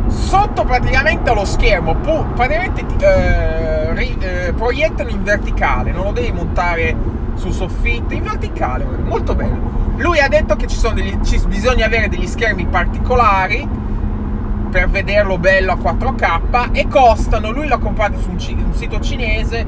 sotto 0.08 0.64
praticamente 0.64 1.30
allo 1.30 1.44
schermo 1.44 1.96
praticamente 2.34 2.86
eh, 3.06 3.94
ri- 3.94 4.18
eh, 4.20 4.54
proiettano 4.54 5.10
in 5.10 5.24
verticale 5.24 5.92
non 5.92 6.06
lo 6.06 6.12
devi 6.12 6.32
montare 6.32 6.96
sul 7.38 7.54
soffitto 7.54 8.14
in 8.14 8.24
verticale 8.24 8.86
molto 9.04 9.34
bello 9.34 9.78
lui 9.98 10.20
ha 10.20 10.28
detto 10.28 10.56
che 10.56 10.68
ci 10.68 10.76
sono 10.76 10.94
degli, 10.94 11.18
ci, 11.24 11.40
bisogna 11.48 11.86
avere 11.86 12.08
degli 12.08 12.28
schermi 12.28 12.66
particolari 12.68 13.68
per 14.70 14.90
vederlo 14.90 15.38
bello 15.38 15.72
a 15.72 15.76
4K 15.76 16.70
e 16.72 16.88
costano, 16.88 17.52
lui 17.52 17.68
l'ha 17.68 17.78
comprato 17.78 18.20
su 18.20 18.30
un, 18.30 18.64
un 18.64 18.74
sito 18.74 19.00
cinese 19.00 19.66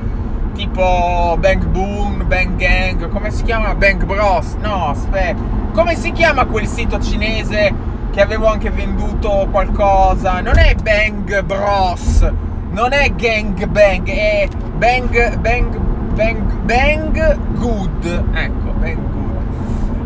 tipo 0.53 1.37
Bang 1.39 1.65
Boom, 1.67 2.27
Bang 2.27 2.57
Gang, 2.57 3.07
come 3.09 3.31
si 3.31 3.43
chiama? 3.43 3.73
Bang 3.75 4.03
Bros, 4.03 4.55
no 4.61 4.89
aspetta, 4.89 5.41
come 5.73 5.95
si 5.95 6.11
chiama 6.11 6.45
quel 6.45 6.67
sito 6.67 6.99
cinese 6.99 7.73
che 8.11 8.21
avevo 8.21 8.47
anche 8.47 8.69
venduto 8.69 9.47
qualcosa? 9.49 10.41
Non 10.41 10.57
è 10.57 10.75
Bang 10.75 11.41
Bros, 11.43 12.29
non 12.71 12.91
è 12.91 13.13
Gang 13.15 13.65
Bang, 13.65 14.07
è 14.09 14.47
Bang 14.75 15.37
Bang 15.37 15.88
Bang 16.19 16.51
Bang 16.65 17.15
Good, 17.55 18.03
ecco, 18.33 18.71
Bang 18.77 18.97
Good. 18.97 19.37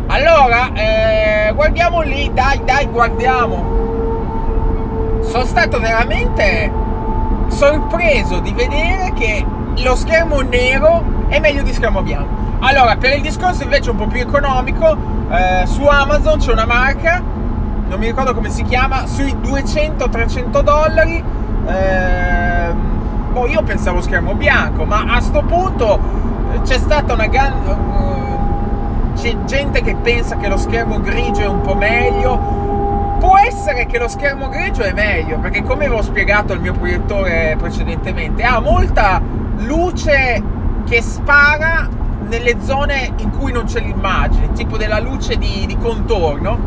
Allora, 0.06 0.72
eh, 0.72 1.50
guardiamo 1.52 2.02
lì, 2.02 2.30
dai, 2.32 2.60
dai, 2.64 2.86
guardiamo. 2.86 5.18
Sono 5.22 5.44
stato 5.44 5.80
veramente 5.80 6.70
sorpreso 7.48 8.38
di 8.38 8.52
vedere 8.52 9.12
che 9.16 9.44
lo 9.78 9.96
schermo 9.96 10.40
nero 10.42 11.02
è 11.26 11.40
meglio 11.40 11.64
di 11.64 11.72
schermo 11.72 12.00
bianco. 12.02 12.32
Allora, 12.60 12.94
per 12.94 13.16
il 13.16 13.20
discorso 13.20 13.64
invece 13.64 13.90
un 13.90 13.96
po' 13.96 14.06
più 14.06 14.20
economico, 14.20 14.96
eh, 15.32 15.66
su 15.66 15.84
Amazon 15.84 16.38
c'è 16.38 16.52
una 16.52 16.64
marca, 16.64 17.20
non 17.88 17.98
mi 17.98 18.06
ricordo 18.06 18.34
come 18.34 18.50
si 18.50 18.62
chiama, 18.62 19.08
sui 19.08 19.34
200-300 19.34 20.62
dollari. 20.62 21.24
Eh, 21.66 22.92
boh, 23.34 23.48
io 23.48 23.62
pensavo 23.64 24.00
schermo 24.00 24.34
bianco, 24.34 24.84
ma 24.84 25.04
a 25.08 25.20
sto 25.20 25.42
punto 25.42 25.98
eh, 26.52 26.60
c'è 26.62 26.78
stata 26.78 27.12
una 27.12 27.26
grande... 27.26 27.70
Uh, 27.70 29.12
c'è 29.14 29.36
gente 29.44 29.82
che 29.82 29.96
pensa 29.96 30.36
che 30.36 30.48
lo 30.48 30.56
schermo 30.56 31.00
grigio 31.00 31.40
è 31.40 31.46
un 31.46 31.60
po' 31.60 31.74
meglio. 31.74 33.16
Può 33.18 33.36
essere 33.38 33.86
che 33.86 33.98
lo 33.98 34.06
schermo 34.06 34.48
grigio 34.48 34.82
è 34.82 34.92
meglio, 34.92 35.38
perché 35.38 35.62
come 35.62 35.86
avevo 35.86 36.02
spiegato 36.02 36.52
al 36.52 36.60
mio 36.60 36.72
proiettore 36.72 37.56
precedentemente, 37.58 38.44
ha 38.44 38.60
molta 38.60 39.20
luce 39.58 40.42
che 40.84 41.02
spara 41.02 41.88
nelle 42.28 42.56
zone 42.60 43.12
in 43.16 43.30
cui 43.30 43.50
non 43.50 43.64
c'è 43.64 43.80
l'immagine, 43.80 44.52
tipo 44.52 44.76
della 44.76 45.00
luce 45.00 45.36
di, 45.36 45.64
di 45.66 45.76
contorno, 45.78 46.58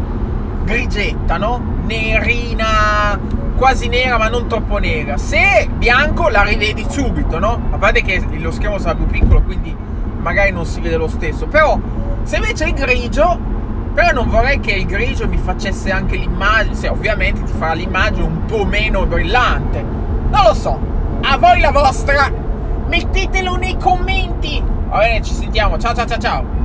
grigetta, 0.63 1.37
no? 1.37 1.61
Nerina, 1.85 3.17
quasi 3.57 3.87
nera 3.89 4.17
ma 4.17 4.29
non 4.29 4.47
troppo 4.47 4.77
nera. 4.77 5.17
Se 5.17 5.67
bianco 5.73 6.29
la 6.29 6.43
rivedi 6.43 6.85
subito, 6.87 7.39
no? 7.39 7.59
A 7.71 7.77
parte 7.77 8.01
che 8.03 8.23
lo 8.37 8.51
schermo 8.51 8.77
sarà 8.77 8.95
più 8.95 9.07
piccolo, 9.07 9.41
quindi 9.41 9.75
magari 10.19 10.51
non 10.51 10.65
si 10.65 10.79
vede 10.79 10.95
lo 10.95 11.07
stesso, 11.07 11.47
però 11.47 11.77
se 12.23 12.37
invece 12.37 12.65
è 12.65 12.73
grigio, 12.73 13.37
però 13.93 14.11
non 14.11 14.29
vorrei 14.29 14.59
che 14.59 14.71
il 14.71 14.85
grigio 14.85 15.27
mi 15.27 15.37
facesse 15.37 15.91
anche 15.91 16.15
l'immagine, 16.15 16.75
se 16.75 16.87
ovviamente 16.87 17.43
ti 17.43 17.51
farà 17.57 17.73
l'immagine 17.73 18.25
un 18.25 18.45
po' 18.45 18.63
meno 18.63 19.05
brillante. 19.05 19.81
Non 19.81 20.43
lo 20.43 20.53
so, 20.53 20.79
a 21.21 21.37
voi 21.37 21.59
la 21.59 21.71
vostra, 21.71 22.31
mettetelo 22.87 23.55
nei 23.55 23.77
commenti. 23.77 24.63
Va 24.89 24.99
bene, 24.99 25.21
ci 25.21 25.33
sentiamo, 25.33 25.77
ciao 25.77 25.95
ciao 25.95 26.05
ciao 26.05 26.19
ciao. 26.19 26.56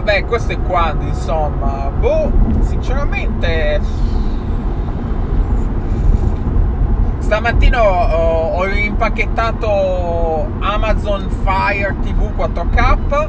vabbè, 0.00 0.24
questo 0.24 0.52
è 0.52 0.60
quando, 0.62 1.04
insomma. 1.04 1.90
Boh, 1.90 2.30
sinceramente... 2.60 3.80
Stamattina 7.18 7.80
ho, 7.82 8.54
ho 8.54 8.66
impacchettato 8.66 10.48
Amazon 10.58 11.28
Fire 11.44 11.94
TV 12.02 12.32
4K 12.36 13.28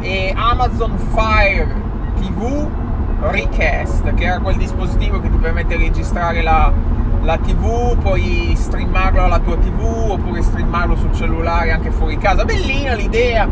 e 0.00 0.32
Amazon 0.34 0.96
Fire 0.96 1.68
TV 2.16 2.66
Request, 3.20 4.14
che 4.14 4.24
era 4.24 4.38
quel 4.38 4.56
dispositivo 4.56 5.20
che 5.20 5.28
ti 5.28 5.36
permette 5.36 5.76
di 5.76 5.84
registrare 5.84 6.40
la, 6.40 6.72
la 7.22 7.36
TV, 7.36 7.98
poi 7.98 8.54
streamarlo 8.56 9.22
alla 9.22 9.40
tua 9.40 9.56
TV 9.56 9.82
oppure 10.08 10.40
streamarlo 10.40 10.96
sul 10.96 11.12
cellulare 11.12 11.72
anche 11.72 11.90
fuori 11.90 12.16
casa. 12.16 12.46
Bellina 12.46 12.94
l'idea, 12.94 13.46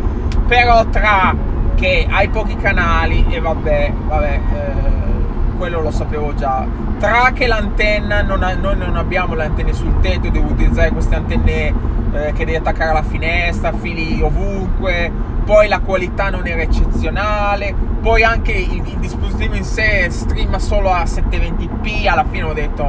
però 0.47 0.87
tra 0.87 1.35
che 1.77 2.07
hai 2.11 2.29
pochi 2.29 2.57
canali 2.57 3.27
e 3.29 3.39
vabbè, 3.39 3.93
vabbè, 4.07 4.33
eh, 4.33 5.57
quello 5.57 5.83
lo 5.83 5.91
sapevo 5.91 6.35
già. 6.35 6.67
Tra 6.99 7.31
che 7.33 7.47
l'antenna, 7.47 8.23
non 8.23 8.43
ha, 8.43 8.55
noi 8.55 8.77
non 8.77 8.97
abbiamo 8.97 9.35
le 9.35 9.45
antenne 9.45 9.75
sul 9.75 10.01
tetto, 10.01 10.31
devo 10.31 10.51
utilizzare 10.51 10.91
queste 10.91 11.15
antenne 11.15 11.69
eh, 12.13 12.33
che 12.33 12.45
devi 12.45 12.57
attaccare 12.57 12.91
alla 12.91 13.03
finestra, 13.03 13.73
fili 13.73 14.21
ovunque, 14.23 15.13
poi 15.45 15.69
la 15.69 15.81
qualità 15.81 16.31
non 16.31 16.47
era 16.47 16.63
eccezionale, 16.63 17.75
poi 18.01 18.25
anche 18.25 18.53
il, 18.53 18.83
il 18.87 18.99
dispositivo 18.99 19.55
in 19.55 19.65
sé 19.65 20.09
streama 20.09 20.59
solo 20.59 20.91
a 20.91 21.03
720p, 21.03 22.09
alla 22.09 22.25
fine 22.29 22.43
ho 22.45 22.55
detto 22.55 22.85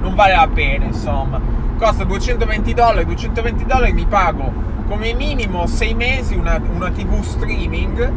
non 0.00 0.14
vale 0.14 0.34
la 0.34 0.48
pena, 0.52 0.84
insomma. 0.84 1.40
Costa 1.78 2.04
220 2.04 2.74
dollari, 2.74 3.06
220 3.06 3.64
dollari 3.64 3.92
mi 3.92 4.04
pago 4.04 4.52
come 4.88 5.12
minimo 5.12 5.66
6 5.66 5.94
mesi 5.94 6.34
una, 6.34 6.58
una 6.74 6.90
TV 6.90 7.20
streaming, 7.20 8.12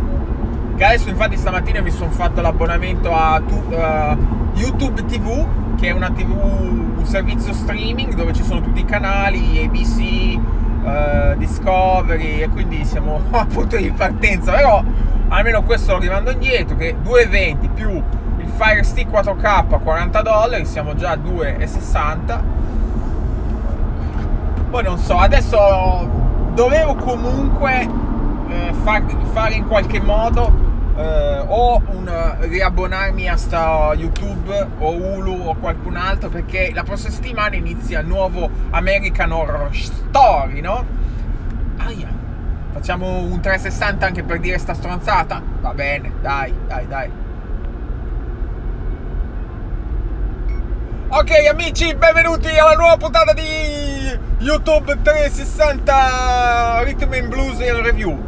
che 0.77 0.83
adesso 0.85 1.09
infatti 1.09 1.35
stamattina 1.35 1.81
mi 1.81 1.91
sono 1.91 2.11
fatto 2.11 2.39
l'abbonamento 2.39 3.13
a 3.13 3.41
tu, 3.45 3.55
uh, 3.55 4.17
YouTube 4.55 5.03
TV, 5.05 5.45
che 5.77 5.89
è 5.89 5.93
TV, 6.13 6.31
un 6.31 7.05
servizio 7.05 7.51
streaming 7.51 8.13
dove 8.13 8.31
ci 8.33 8.43
sono 8.43 8.61
tutti 8.61 8.79
i 8.79 8.85
canali, 8.85 9.61
ABC, 9.65 10.39
uh, 10.83 11.37
Discovery 11.37 12.41
e 12.41 12.47
quindi 12.47 12.85
siamo 12.85 13.21
a 13.31 13.45
punto 13.45 13.75
di 13.75 13.91
partenza. 13.91 14.53
Però 14.53 14.81
almeno 15.27 15.63
questo 15.63 15.91
lo 15.91 15.99
rimando 15.99 16.31
indietro 16.31 16.77
che 16.77 16.95
2,20 17.03 17.73
più 17.73 17.89
il 17.89 18.47
Fire 18.47 18.83
Stick 18.83 19.11
4K 19.11 19.79
40 19.81 20.21
dollari 20.21 20.65
siamo 20.65 20.95
già 20.95 21.11
a 21.11 21.15
2,60 21.15 22.41
poi 24.69 24.83
non 24.83 24.97
so 24.97 25.17
adesso 25.17 26.20
dovevo 26.53 26.95
comunque 26.95 27.87
eh, 28.49 28.73
far, 28.83 29.03
fare 29.31 29.55
in 29.55 29.67
qualche 29.67 30.01
modo 30.01 30.69
eh, 30.97 31.43
o 31.47 31.81
un, 31.87 32.35
riabbonarmi 32.39 33.29
a 33.29 33.37
sta 33.37 33.93
YouTube 33.95 34.67
o 34.79 34.91
Hulu 34.91 35.47
o 35.47 35.55
qualcun 35.55 35.95
altro 35.95 36.29
perché 36.29 36.71
la 36.73 36.83
prossima 36.83 37.11
settimana 37.11 37.55
inizia 37.55 37.99
il 38.01 38.07
nuovo 38.07 38.49
American 38.71 39.31
Horror 39.31 39.73
Story, 39.75 40.59
no? 40.59 40.85
Aia, 41.77 42.09
facciamo 42.73 43.19
un 43.19 43.39
360 43.39 44.05
anche 44.05 44.23
per 44.23 44.39
dire 44.39 44.57
sta 44.57 44.73
stronzata? 44.73 45.41
Va 45.61 45.73
bene, 45.73 46.11
dai, 46.21 46.53
dai, 46.67 46.87
dai. 46.87 47.11
Ok 51.13 51.31
amici, 51.49 51.93
benvenuti 51.95 52.47
alla 52.57 52.73
nuova 52.73 52.95
puntata 52.95 53.33
di 53.33 53.90
YouTube 54.41 54.97
360 55.03 56.81
Rhythm 56.83 57.13
and 57.13 57.27
Blues 57.27 57.59
in 57.59 57.79
Review. 57.83 58.19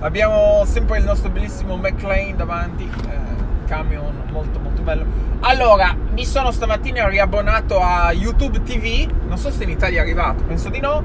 Abbiamo 0.00 0.64
sempre 0.66 0.98
il 0.98 1.04
nostro 1.04 1.30
bellissimo 1.30 1.78
McLean 1.78 2.36
davanti, 2.36 2.84
eh, 2.84 3.66
camion 3.66 4.22
molto 4.30 4.58
molto 4.58 4.82
bello. 4.82 5.06
Allora, 5.40 5.96
mi 6.10 6.26
sono 6.26 6.50
stamattina 6.50 7.08
riabbonato 7.08 7.80
a 7.80 8.12
YouTube 8.12 8.62
TV, 8.62 9.10
non 9.26 9.38
so 9.38 9.50
se 9.50 9.64
in 9.64 9.70
Italia 9.70 10.00
è 10.00 10.02
arrivato, 10.02 10.44
penso 10.44 10.68
di 10.68 10.78
no. 10.78 11.02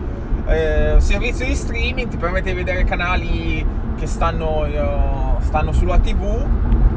Eh, 0.48 0.96
servizio 0.98 1.46
di 1.46 1.56
streaming, 1.56 2.10
ti 2.10 2.18
permette 2.18 2.50
di 2.50 2.56
vedere 2.58 2.84
canali 2.84 3.66
che 3.98 4.06
stanno, 4.06 4.66
eh, 4.66 5.44
stanno 5.44 5.72
sulla 5.72 6.00
TV. 6.00 6.46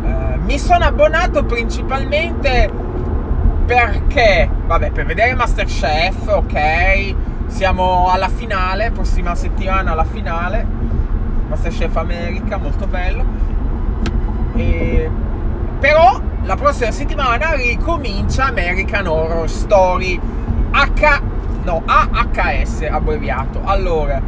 Eh, 0.05 0.39
mi 0.39 0.59
sono 0.59 0.87
abbonato 0.87 1.45
principalmente 1.45 2.69
perché, 3.65 4.51
vabbè, 4.67 4.91
per 4.91 5.07
vedere 5.07 5.35
Masterchef, 5.35 6.27
ok, 6.27 7.15
siamo 7.51 8.09
alla 8.11 8.29
finale, 8.29 8.91
prossima 8.91 9.35
settimana 9.35 9.93
alla 9.93 10.05
finale 10.05 10.67
Masterchef 11.51 11.97
America, 11.97 12.57
molto 12.57 12.87
bello. 12.87 13.25
E... 14.55 15.11
Però 15.81 16.21
la 16.45 16.57
prossima 16.57 16.91
settimana 16.91 17.53
ricomincia 17.55 18.47
American 18.47 19.07
Horror 19.07 19.49
Story 19.49 20.19
H... 20.71 21.21
no, 21.65 21.83
AHS 21.85 22.87
abbreviato. 22.89 23.61
Allora, 23.65 24.23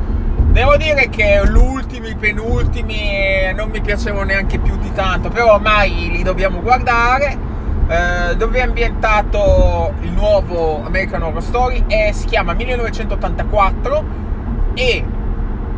devo 0.51 0.77
dire 0.77 1.09
che 1.09 1.41
gli 1.45 1.57
ultimi, 1.57 2.11
i 2.11 2.17
penultimi 2.17 2.95
eh, 2.95 3.53
non 3.55 3.71
mi 3.71 3.81
piacevano 3.81 4.25
neanche 4.25 4.59
più 4.59 4.77
di 4.79 4.93
tanto, 4.93 5.29
però 5.29 5.55
ormai 5.55 6.11
li 6.11 6.23
dobbiamo 6.23 6.61
guardare. 6.61 7.51
Eh, 7.89 8.37
dove 8.37 8.59
è 8.59 8.63
ambientato 8.63 9.93
il 10.01 10.13
nuovo 10.13 10.83
American 10.85 11.23
Horror 11.23 11.43
Story 11.43 11.85
e 11.89 12.13
si 12.13 12.27
chiama 12.27 12.53
1984 12.55 14.05
e 14.75 15.05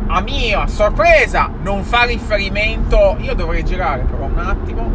a 0.07 0.21
mia 0.21 0.67
sorpresa 0.67 1.49
non 1.61 1.83
fa 1.83 2.03
riferimento, 2.03 3.17
io 3.19 3.33
dovrei 3.33 3.63
girare 3.65 4.03
però 4.03 4.25
un 4.25 4.37
attimo, 4.37 4.91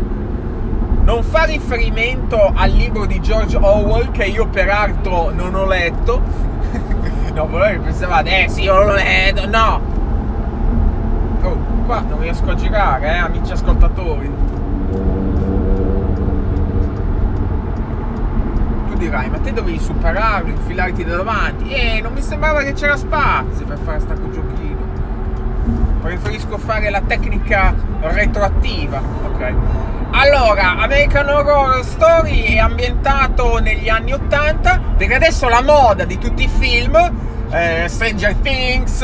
non 1.02 1.22
fa 1.24 1.44
riferimento 1.44 2.52
al 2.54 2.70
libro 2.70 3.06
di 3.06 3.20
George 3.20 3.56
Orwell 3.56 4.12
che 4.12 4.24
io 4.24 4.46
peraltro 4.46 5.30
non 5.30 5.54
ho 5.54 5.66
letto. 5.66 6.22
no, 7.34 7.48
voi 7.48 7.78
pensavate, 7.80 8.44
eh 8.44 8.48
sì, 8.48 8.62
io 8.62 8.82
l'ho 8.82 8.92
letto, 8.92 9.46
no. 9.48 9.80
Oh, 11.42 11.56
qua 11.86 12.04
non 12.08 12.20
riesco 12.20 12.48
a 12.50 12.54
girare, 12.54 13.06
eh, 13.06 13.18
amici 13.18 13.52
ascoltatori. 13.52 14.30
Dirai, 19.00 19.30
ma 19.30 19.38
te 19.38 19.52
dovevi 19.52 19.80
superarlo, 19.80 20.50
infilarti 20.50 21.04
da 21.04 21.16
davanti. 21.16 21.70
Eh, 21.70 22.00
non 22.02 22.12
mi 22.12 22.22
sembrava 22.22 22.62
che 22.62 22.74
c'era 22.74 22.96
spazio 22.96 23.64
per 23.64 23.78
fare 23.78 24.00
sta 24.00 24.14
giochino 24.14 24.60
preferisco 26.00 26.58
fare 26.58 26.90
la 26.90 27.02
tecnica 27.02 27.74
retroattiva. 28.00 29.00
Ok. 29.26 29.52
Allora, 30.12 30.78
American 30.78 31.28
Horror 31.28 31.84
Story 31.84 32.54
è 32.54 32.58
ambientato 32.58 33.58
negli 33.60 33.88
anni 33.88 34.12
80, 34.12 34.80
perché 34.96 35.14
adesso 35.14 35.48
la 35.48 35.62
moda 35.62 36.04
di 36.04 36.18
tutti 36.18 36.44
i 36.44 36.48
film, 36.48 36.96
eh, 37.50 37.84
Stranger 37.88 38.34
Things, 38.36 39.02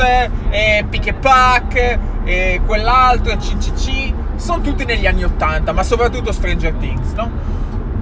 eh, 0.49 0.85
Pick 0.89 1.07
e 1.07 1.13
Pack, 1.13 1.99
eh, 2.25 2.59
quell'altro, 2.65 3.37
CCC, 3.37 4.13
sono 4.35 4.61
tutti 4.61 4.83
negli 4.83 5.07
anni 5.07 5.23
80, 5.23 5.71
ma 5.71 5.83
soprattutto 5.83 6.33
Stranger 6.33 6.73
Things, 6.73 7.13
no? 7.13 7.31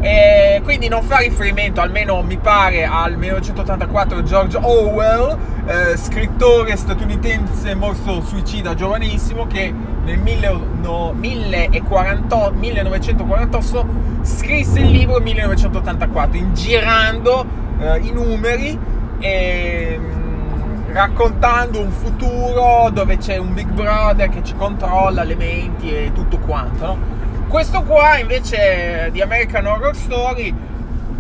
E 0.01 0.61
quindi 0.63 0.87
non 0.87 1.03
fa 1.03 1.17
riferimento, 1.17 1.81
almeno 1.81 2.21
mi 2.21 2.37
pare, 2.37 2.85
al 2.85 3.17
1984 3.17 4.23
George 4.23 4.57
Orwell, 4.61 5.37
eh, 5.65 5.97
scrittore 5.97 6.75
statunitense 6.75 7.73
morto 7.75 8.21
suicida 8.21 8.75
giovanissimo, 8.75 9.47
che 9.47 9.73
nel 10.03 10.19
1948, 10.19 12.53
1948 12.53 13.87
scrisse 14.21 14.79
il 14.79 14.91
libro 14.91 15.19
1984, 15.19 16.37
ingirando 16.37 17.45
eh, 17.79 17.97
i 17.99 18.11
numeri 18.11 18.77
e 19.19 19.99
mm, 19.99 20.91
raccontando 20.91 21.79
un 21.79 21.89
futuro 21.89 22.89
dove 22.91 23.17
c'è 23.17 23.37
un 23.37 23.53
Big 23.53 23.69
Brother 23.69 24.29
che 24.29 24.43
ci 24.43 24.53
controlla 24.55 25.23
le 25.23 25.35
menti 25.35 25.89
e 25.89 26.11
tutto 26.13 26.37
quanto, 26.37 26.85
no? 26.85 27.14
Questo 27.55 27.83
qua 27.83 28.17
invece 28.17 29.07
di 29.13 29.21
American 29.21 29.65
Horror 29.65 29.95
Story 29.95 30.53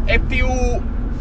è 0.03 0.19
più, 0.19 0.45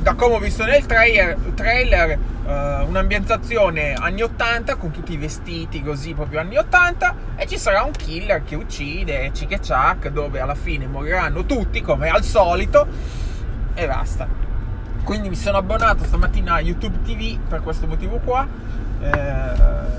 da 0.01 0.15
come 0.15 0.35
ho 0.35 0.39
visto 0.41 0.65
nel 0.65 0.85
trailer, 0.87 1.37
trailer 1.55 2.19
uh, 2.19 2.89
un'ambientazione 2.89 3.93
anni 3.93 4.23
80 4.23 4.75
con 4.75 4.91
tutti 4.91 5.13
i 5.13 5.17
vestiti 5.17 5.85
così 5.85 6.15
proprio 6.15 6.41
anni 6.41 6.57
80 6.57 7.15
e 7.37 7.47
ci 7.47 7.59
sarà 7.59 7.85
un 7.85 7.93
killer 7.93 8.43
che 8.43 8.57
uccide 8.57 9.31
Chick 9.31 9.53
e 9.53 9.59
Chuck 9.61 10.09
dove 10.09 10.41
alla 10.41 10.57
fine 10.57 10.89
moriranno 10.89 11.47
tutti 11.47 11.81
come 11.81 12.09
al 12.09 12.25
solito 12.25 12.85
e 13.73 13.87
basta. 13.87 14.27
Quindi 15.05 15.29
mi 15.29 15.37
sono 15.37 15.59
abbonato 15.59 16.03
stamattina 16.03 16.55
a 16.55 16.61
YouTube 16.61 17.03
TV 17.05 17.39
per 17.39 17.61
questo 17.61 17.87
motivo 17.87 18.17
qua. 18.17 18.45
Eh, 19.01 19.11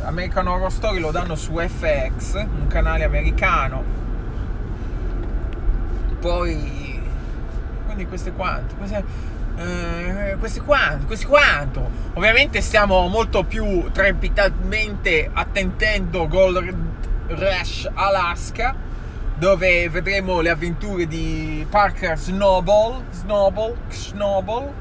American 0.04 0.48
Horror 0.48 0.74
Story 0.74 1.00
lo 1.00 1.12
danno 1.12 1.36
su 1.36 1.58
FX, 1.58 2.34
un 2.34 2.68
canale 2.68 3.06
americano 3.06 4.04
poi 6.26 7.00
quindi 7.86 8.08
questo 8.08 8.30
è 8.30 8.34
quanto 8.34 8.74
questo, 8.78 9.04
eh, 9.58 10.36
questo 10.40 10.60
è 10.60 10.64
quanto 10.64 11.06
questo 11.06 11.28
è 11.28 11.30
quanto 11.30 11.88
ovviamente 12.14 12.62
stiamo 12.62 13.08
molto 13.08 13.44
più 13.44 13.92
trepidamente 13.92 15.30
attendendo 15.32 16.28
Gold 16.28 16.76
Rush 17.28 17.92
Alaska 17.94 18.76
dove 19.38 19.88
vedremo 19.90 20.42
le 20.42 20.50
avventure 20.50 21.06
di 21.06 21.64
Parker 21.70 22.18
Snowball 22.18 23.04
Snowball 23.12 23.76
Snowball 23.90 24.74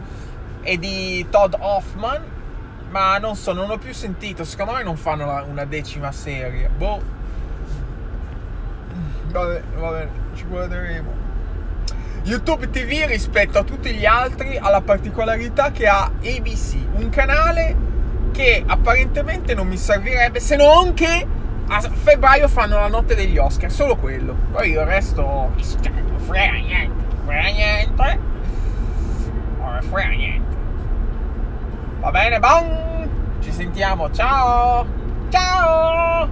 e 0.63 0.79
di 0.79 1.27
Todd 1.29 1.55
Hoffman, 1.59 2.23
ma 2.89 3.19
non 3.19 3.37
so, 3.37 3.53
non 3.53 3.71
ho 3.71 3.77
più 3.77 3.93
sentito. 3.93 4.45
Secondo 4.45 4.73
me 4.73 4.83
non 4.83 4.97
fanno 4.97 5.27
la, 5.27 5.43
una 5.43 5.67
decima 5.67 6.11
serie. 6.11 6.71
Boh. 6.75 7.03
Vabbè, 9.27 9.63
vabbè, 9.77 10.09
ci 10.35 10.45
guarderemo. 10.45 11.24
YouTube 12.25 12.71
TV 12.71 13.07
rispetto 13.07 13.59
a 13.59 13.65
tutti 13.65 13.93
gli 13.93 14.05
altri 14.07 14.57
ha 14.57 14.71
la 14.71 14.81
particolarità 14.81 15.71
che 15.71 15.87
ha 15.87 16.05
ABC, 16.05 16.77
un 16.95 17.09
canale 17.11 17.77
che 18.33 18.65
apparentemente 18.67 19.55
non 19.55 19.69
mi 19.69 19.77
servirebbe 19.77 20.41
se 20.41 20.57
non 20.57 20.95
che 20.95 21.27
a 21.67 21.81
febbraio 21.81 22.49
fanno 22.49 22.77
la 22.77 22.89
notte 22.89 23.15
degli 23.15 23.39
Oscar, 23.39 23.71
solo 23.71 23.97
quello. 23.97 24.35
Poi 24.53 24.71
il 24.71 24.85
resto 24.85 25.23
non 25.23 25.55
frega 26.19 26.53
niente, 26.53 27.05
frega 27.25 27.49
niente. 27.49 28.19
Non 29.59 29.83
frega 29.83 30.09
niente. 30.09 30.57
Va 32.01 32.11
bene, 32.11 32.39
bam! 32.39 33.09
Ci 33.41 33.51
sentiamo! 33.53 34.11
Ciao! 34.11 34.87
Ciao! 35.31 36.29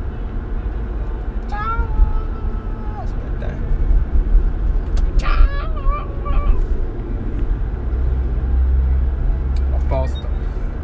Aspetta. 3.02 3.46
Ciao! 5.16 5.60
A 9.72 9.84
posto. 9.88 10.28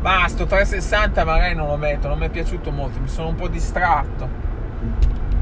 Basta, 0.01 0.38
360 0.49 1.25
magari 1.25 1.55
non 1.55 1.67
lo 1.67 1.77
metto, 1.77 2.09
non 2.09 2.19
mi 2.19 2.27
è 2.27 2.31
piaciuto 2.31 2.71
molto, 2.71 2.99
mi 3.01 3.09
sono 3.09 3.29
un 3.29 3.35
po' 3.35 3.49
distratto. 3.49 4.47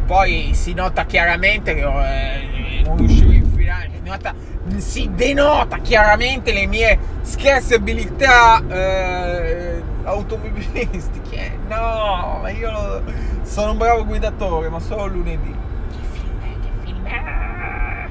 Poi 0.05 0.51
si 0.55 0.75
nota 0.75 1.05
chiaramente 1.05 1.75
che 1.75 1.81
eh, 1.81 2.83
non 2.85 2.97
riuscivo 2.97 3.31
a 3.31 3.35
infilare, 3.35 3.90
si, 3.92 4.01
nota, 4.03 4.35
si 4.77 5.11
denota 5.14 5.79
chiaramente 5.79 6.53
le 6.53 6.66
mie 6.66 6.99
scherzabilità 7.23 8.62
eh, 8.66 9.83
automobilistiche. 10.05 11.59
No, 11.69 12.38
ma 12.42 12.51
io 12.51 13.03
sono 13.42 13.73
un 13.73 13.79
bravo 13.79 14.05
guidatore, 14.05 14.69
ma 14.69 14.81
solo 14.81 15.07
lunedì. 15.07 15.55
Che 15.90 16.19
film 16.19 16.40
è? 16.40 16.61
Che 16.61 16.71
film 16.85 17.05
è? 17.07 18.09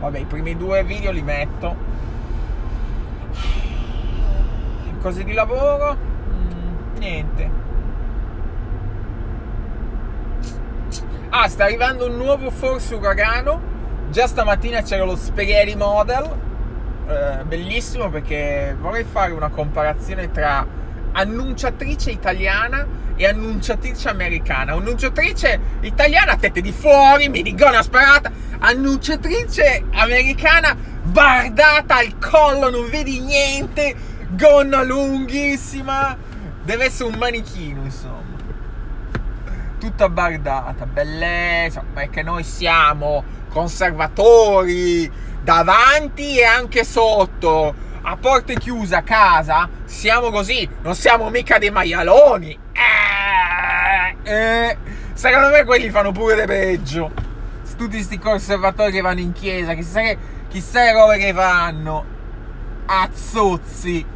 Vabbè, 0.00 0.18
i 0.18 0.24
primi 0.24 0.56
due 0.56 0.82
video 0.82 1.12
li 1.12 1.22
metto. 1.22 1.90
Cose 5.00 5.24
di 5.24 5.32
lavoro? 5.32 6.11
Niente. 7.02 7.50
Ah, 11.30 11.48
sta 11.48 11.64
arrivando 11.64 12.06
un 12.06 12.16
nuovo 12.16 12.48
Force 12.50 12.94
Uragano. 12.94 13.60
Già 14.10 14.28
stamattina 14.28 14.82
c'era 14.82 15.02
lo 15.02 15.16
Spaghetti 15.16 15.74
Model. 15.74 16.30
Eh, 17.08 17.44
bellissimo 17.44 18.08
perché 18.08 18.76
vorrei 18.78 19.02
fare 19.02 19.32
una 19.32 19.48
comparazione 19.48 20.30
tra 20.30 20.64
annunciatrice 21.10 22.12
italiana 22.12 22.86
e 23.16 23.26
annunciatrice 23.26 24.08
americana. 24.08 24.74
Annunciatrice 24.74 25.58
italiana, 25.80 26.36
tette 26.36 26.60
di 26.60 26.70
fuori, 26.70 27.28
minigonna 27.28 27.82
sparata. 27.82 28.30
Annunciatrice 28.60 29.86
americana, 29.90 30.76
bardata 31.02 31.96
al 31.96 32.16
collo, 32.18 32.70
non 32.70 32.88
vedi 32.88 33.18
niente, 33.18 33.92
gonna 34.36 34.84
lunghissima. 34.84 36.30
Deve 36.64 36.84
essere 36.84 37.08
un 37.08 37.16
manichino, 37.18 37.82
insomma 37.82 38.32
tutta 39.82 40.08
bardata, 40.08 40.86
bellezza, 40.86 41.82
perché 41.92 42.22
noi 42.22 42.44
siamo 42.44 43.24
conservatori 43.48 45.10
davanti 45.42 46.38
e 46.38 46.44
anche 46.44 46.84
sotto, 46.84 47.74
a 48.02 48.16
porte 48.16 48.54
chiuse 48.54 48.94
a 48.94 49.02
casa, 49.02 49.68
siamo 49.84 50.30
così, 50.30 50.68
non 50.82 50.94
siamo 50.94 51.30
mica 51.30 51.58
dei 51.58 51.72
maialoni. 51.72 52.56
Eh, 52.72 54.30
eh, 54.30 54.76
secondo 55.14 55.48
me 55.48 55.64
quelli 55.64 55.90
fanno 55.90 56.12
pure 56.12 56.36
di 56.36 56.46
peggio. 56.46 57.10
Tutti 57.76 57.96
questi 57.96 58.20
conservatori 58.20 58.92
che 58.92 59.00
vanno 59.00 59.18
in 59.18 59.32
chiesa, 59.32 59.74
chissà 59.74 60.00
che, 60.02 60.16
chissà 60.46 60.84
che 60.84 60.92
robe 60.92 61.18
che 61.18 61.34
fanno. 61.34 62.04
Azzuzzi 62.86 64.06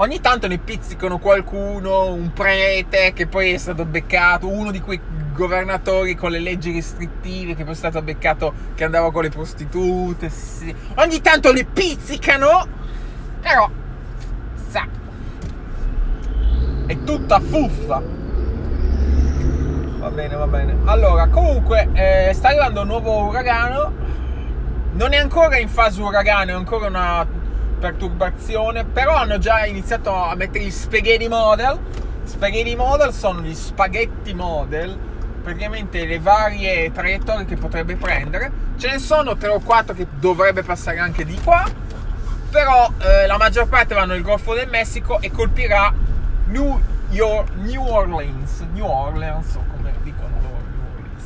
ogni 0.00 0.20
tanto 0.20 0.46
ne 0.46 0.58
pizzicano 0.58 1.18
qualcuno, 1.18 2.12
un 2.12 2.32
prete 2.32 3.12
che 3.12 3.26
poi 3.26 3.52
è 3.52 3.58
stato 3.58 3.84
beccato, 3.84 4.48
uno 4.48 4.70
di 4.70 4.80
quei 4.80 5.00
governatori 5.32 6.14
con 6.14 6.30
le 6.30 6.40
leggi 6.40 6.72
restrittive 6.72 7.54
che 7.54 7.64
poi 7.64 7.72
è 7.72 7.76
stato 7.76 8.02
beccato 8.02 8.52
che 8.74 8.84
andava 8.84 9.10
con 9.12 9.22
le 9.22 9.30
prostitute. 9.30 10.28
Sì. 10.30 10.74
Ogni 10.96 11.20
tanto 11.20 11.52
ne 11.52 11.64
pizzicano, 11.64 12.66
però 13.40 13.70
sa, 14.68 14.86
è 16.86 17.04
tutta 17.04 17.40
fuffa. 17.40 18.02
Va 19.98 20.10
bene, 20.10 20.36
va 20.36 20.46
bene. 20.46 20.76
Allora, 20.84 21.26
comunque, 21.26 21.88
eh, 21.92 22.32
sta 22.32 22.48
arrivando 22.48 22.82
un 22.82 22.86
nuovo 22.86 23.24
uragano. 23.24 24.06
Non 24.92 25.12
è 25.12 25.16
ancora 25.16 25.58
in 25.58 25.68
fase 25.68 26.00
uragano, 26.00 26.52
è 26.52 26.54
ancora 26.54 26.86
una 26.86 27.26
perturbazione, 27.78 28.84
però 28.84 29.14
hanno 29.14 29.38
già 29.38 29.64
iniziato 29.64 30.12
a 30.12 30.34
mettere 30.34 30.64
gli 30.64 30.70
spaghetti 30.70 31.28
model. 31.28 31.78
Spaghetti 32.24 32.76
model 32.76 33.12
sono 33.12 33.40
gli 33.40 33.54
spaghetti 33.54 34.34
model, 34.34 34.96
praticamente 35.42 36.04
le 36.04 36.18
varie 36.18 36.92
traiettorie 36.92 37.46
che 37.46 37.56
potrebbe 37.56 37.96
prendere. 37.96 38.50
Ce 38.76 38.90
ne 38.90 38.98
sono 38.98 39.36
3 39.36 39.48
o 39.48 39.60
4 39.60 39.94
che 39.94 40.06
dovrebbe 40.18 40.62
passare 40.62 40.98
anche 40.98 41.24
di 41.24 41.38
qua, 41.42 41.64
però 42.50 42.92
eh, 42.98 43.26
la 43.26 43.38
maggior 43.38 43.66
parte 43.68 43.94
vanno 43.94 44.12
nel 44.12 44.22
Golfo 44.22 44.54
del 44.54 44.68
Messico 44.68 45.20
e 45.20 45.30
colpirà 45.30 45.92
New, 46.46 46.80
York, 47.10 47.50
New 47.54 47.82
Orleans, 47.86 48.60
New 48.72 48.84
Orleans, 48.84 49.54
o 49.54 49.64
come 49.70 49.94
dicono 50.02 50.38
loro, 50.42 50.62
New 50.70 50.96
Orleans. 50.96 51.24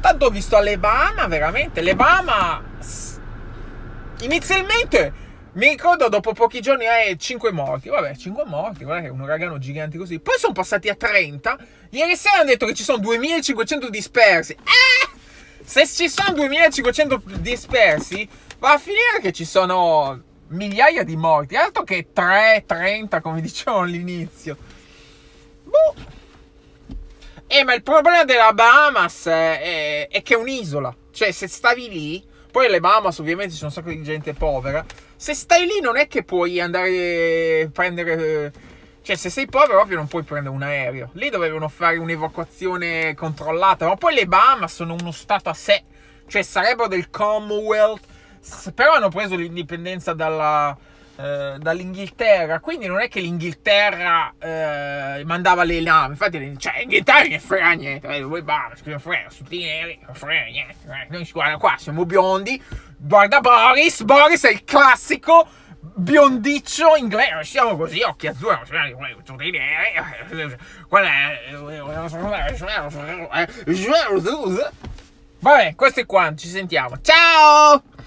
Tanto 0.00 0.26
ho 0.26 0.30
visto 0.30 0.56
alle 0.56 0.78
Bahama, 0.78 1.26
veramente, 1.26 1.82
le 1.82 1.94
Bahama 1.94 2.62
inizialmente 4.20 5.12
mi 5.52 5.68
ricordo 5.68 6.08
dopo 6.08 6.32
pochi 6.32 6.60
giorni 6.60 6.84
eh, 6.84 7.16
5 7.16 7.52
morti. 7.52 7.88
Vabbè, 7.88 8.16
5 8.16 8.44
morti, 8.46 8.84
guarda 8.84 9.02
che 9.02 9.08
è 9.08 9.10
un 9.10 9.20
uragano 9.20 9.58
gigante 9.58 9.98
così. 9.98 10.20
Poi 10.20 10.38
sono 10.38 10.52
passati 10.52 10.88
a 10.88 10.94
30. 10.94 11.58
Ieri 11.90 12.16
sera 12.16 12.36
hanno 12.36 12.50
detto 12.50 12.66
che 12.66 12.74
ci 12.74 12.82
sono 12.82 12.98
2500 12.98 13.88
dispersi. 13.88 14.52
Eh! 14.52 15.16
Se 15.64 15.86
ci 15.86 16.08
sono 16.08 16.32
2500 16.34 17.22
dispersi, 17.40 18.28
va 18.58 18.72
a 18.72 18.78
finire 18.78 19.20
che 19.20 19.32
ci 19.32 19.44
sono 19.44 20.22
migliaia 20.48 21.02
di 21.02 21.16
morti. 21.16 21.56
Altro 21.56 21.82
che 21.82 22.08
3, 22.12 22.64
30, 22.66 23.20
come 23.20 23.40
dicevo 23.42 23.78
all'inizio. 23.78 24.56
Boh. 25.64 26.16
Eh, 27.46 27.64
ma 27.64 27.72
il 27.72 27.82
problema 27.82 28.24
della 28.24 28.52
Bahamas 28.52 29.26
è, 29.26 29.60
è, 29.60 30.08
è 30.08 30.22
che 30.22 30.34
è 30.34 30.36
un'isola. 30.36 30.94
Cioè, 31.10 31.32
se 31.32 31.48
stavi 31.48 31.88
lì, 31.88 32.24
poi 32.58 32.68
le 32.68 32.80
Bahamas 32.80 33.16
ovviamente 33.20 33.52
ci 33.52 33.58
sono 33.58 33.70
un 33.70 33.76
sacco 33.76 33.90
di 33.90 34.02
gente 34.02 34.34
povera 34.34 34.84
se 35.14 35.32
stai 35.32 35.64
lì 35.64 35.78
non 35.80 35.96
è 35.96 36.08
che 36.08 36.24
puoi 36.24 36.60
andare 36.60 37.62
a 37.62 37.70
prendere... 37.70 38.52
Cioè, 39.00 39.14
se 39.14 39.30
sei 39.30 39.46
povero, 39.46 39.80
ovvio 39.80 39.96
non 39.96 40.06
puoi 40.06 40.22
prendere 40.22 40.54
un 40.54 40.62
aereo. 40.62 41.10
Lì 41.14 41.30
dovevano 41.30 41.68
fare 41.68 41.96
un'evacuazione 41.96 43.14
controllata. 43.14 43.86
Ma 43.86 43.96
poi 43.96 44.14
le 44.14 44.26
Bahamas 44.26 44.74
sono 44.74 44.94
uno 44.98 45.12
stato 45.12 45.48
a 45.48 45.54
sé. 45.54 45.82
Cioè, 46.26 46.42
sarebbero 46.42 46.88
del 46.88 47.08
Commonwealth. 47.08 48.02
Però 48.74 48.92
hanno 48.92 49.08
preso 49.08 49.34
l'indipendenza 49.34 50.12
dalla, 50.12 50.76
eh, 51.18 51.56
dall'Inghilterra. 51.58 52.60
Quindi 52.60 52.86
non 52.86 53.00
è 53.00 53.08
che 53.08 53.20
l'Inghilterra 53.20 54.32
eh, 54.38 55.22
mandava 55.24 55.64
le 55.64 55.80
navi. 55.80 56.12
Infatti, 56.12 56.56
cioè, 56.58 56.78
l'Inghilterra 56.78 57.26
non 57.28 57.40
frega 57.40 57.72
niente. 57.72 58.08
Eh, 58.08 58.22
voi 58.22 58.42
che 58.82 58.90
non 60.06 60.14
frega, 60.14 60.44
niente. 60.46 60.76
Eh, 60.86 61.06
noi 61.10 61.28
guarda 61.32 61.56
qua, 61.56 61.74
siamo 61.76 62.06
biondi 62.06 62.62
Guarda 63.00 63.38
Boris, 63.40 64.02
Boris 64.02 64.44
è 64.44 64.50
il 64.50 64.64
classico 64.64 65.46
biondiccio 65.80 66.96
inglese. 66.96 67.44
Siamo 67.44 67.76
così, 67.76 68.02
occhi 68.02 68.26
azzurri, 68.26 68.58
tutti 69.24 69.50
neri. 69.52 70.56
Qual 70.88 71.04
è? 71.04 71.54
Vabbè, 75.40 75.74
questo 75.76 76.00
è 76.00 76.06
quanto, 76.06 76.40
ci 76.40 76.48
sentiamo. 76.48 77.00
Ciao! 77.00 77.97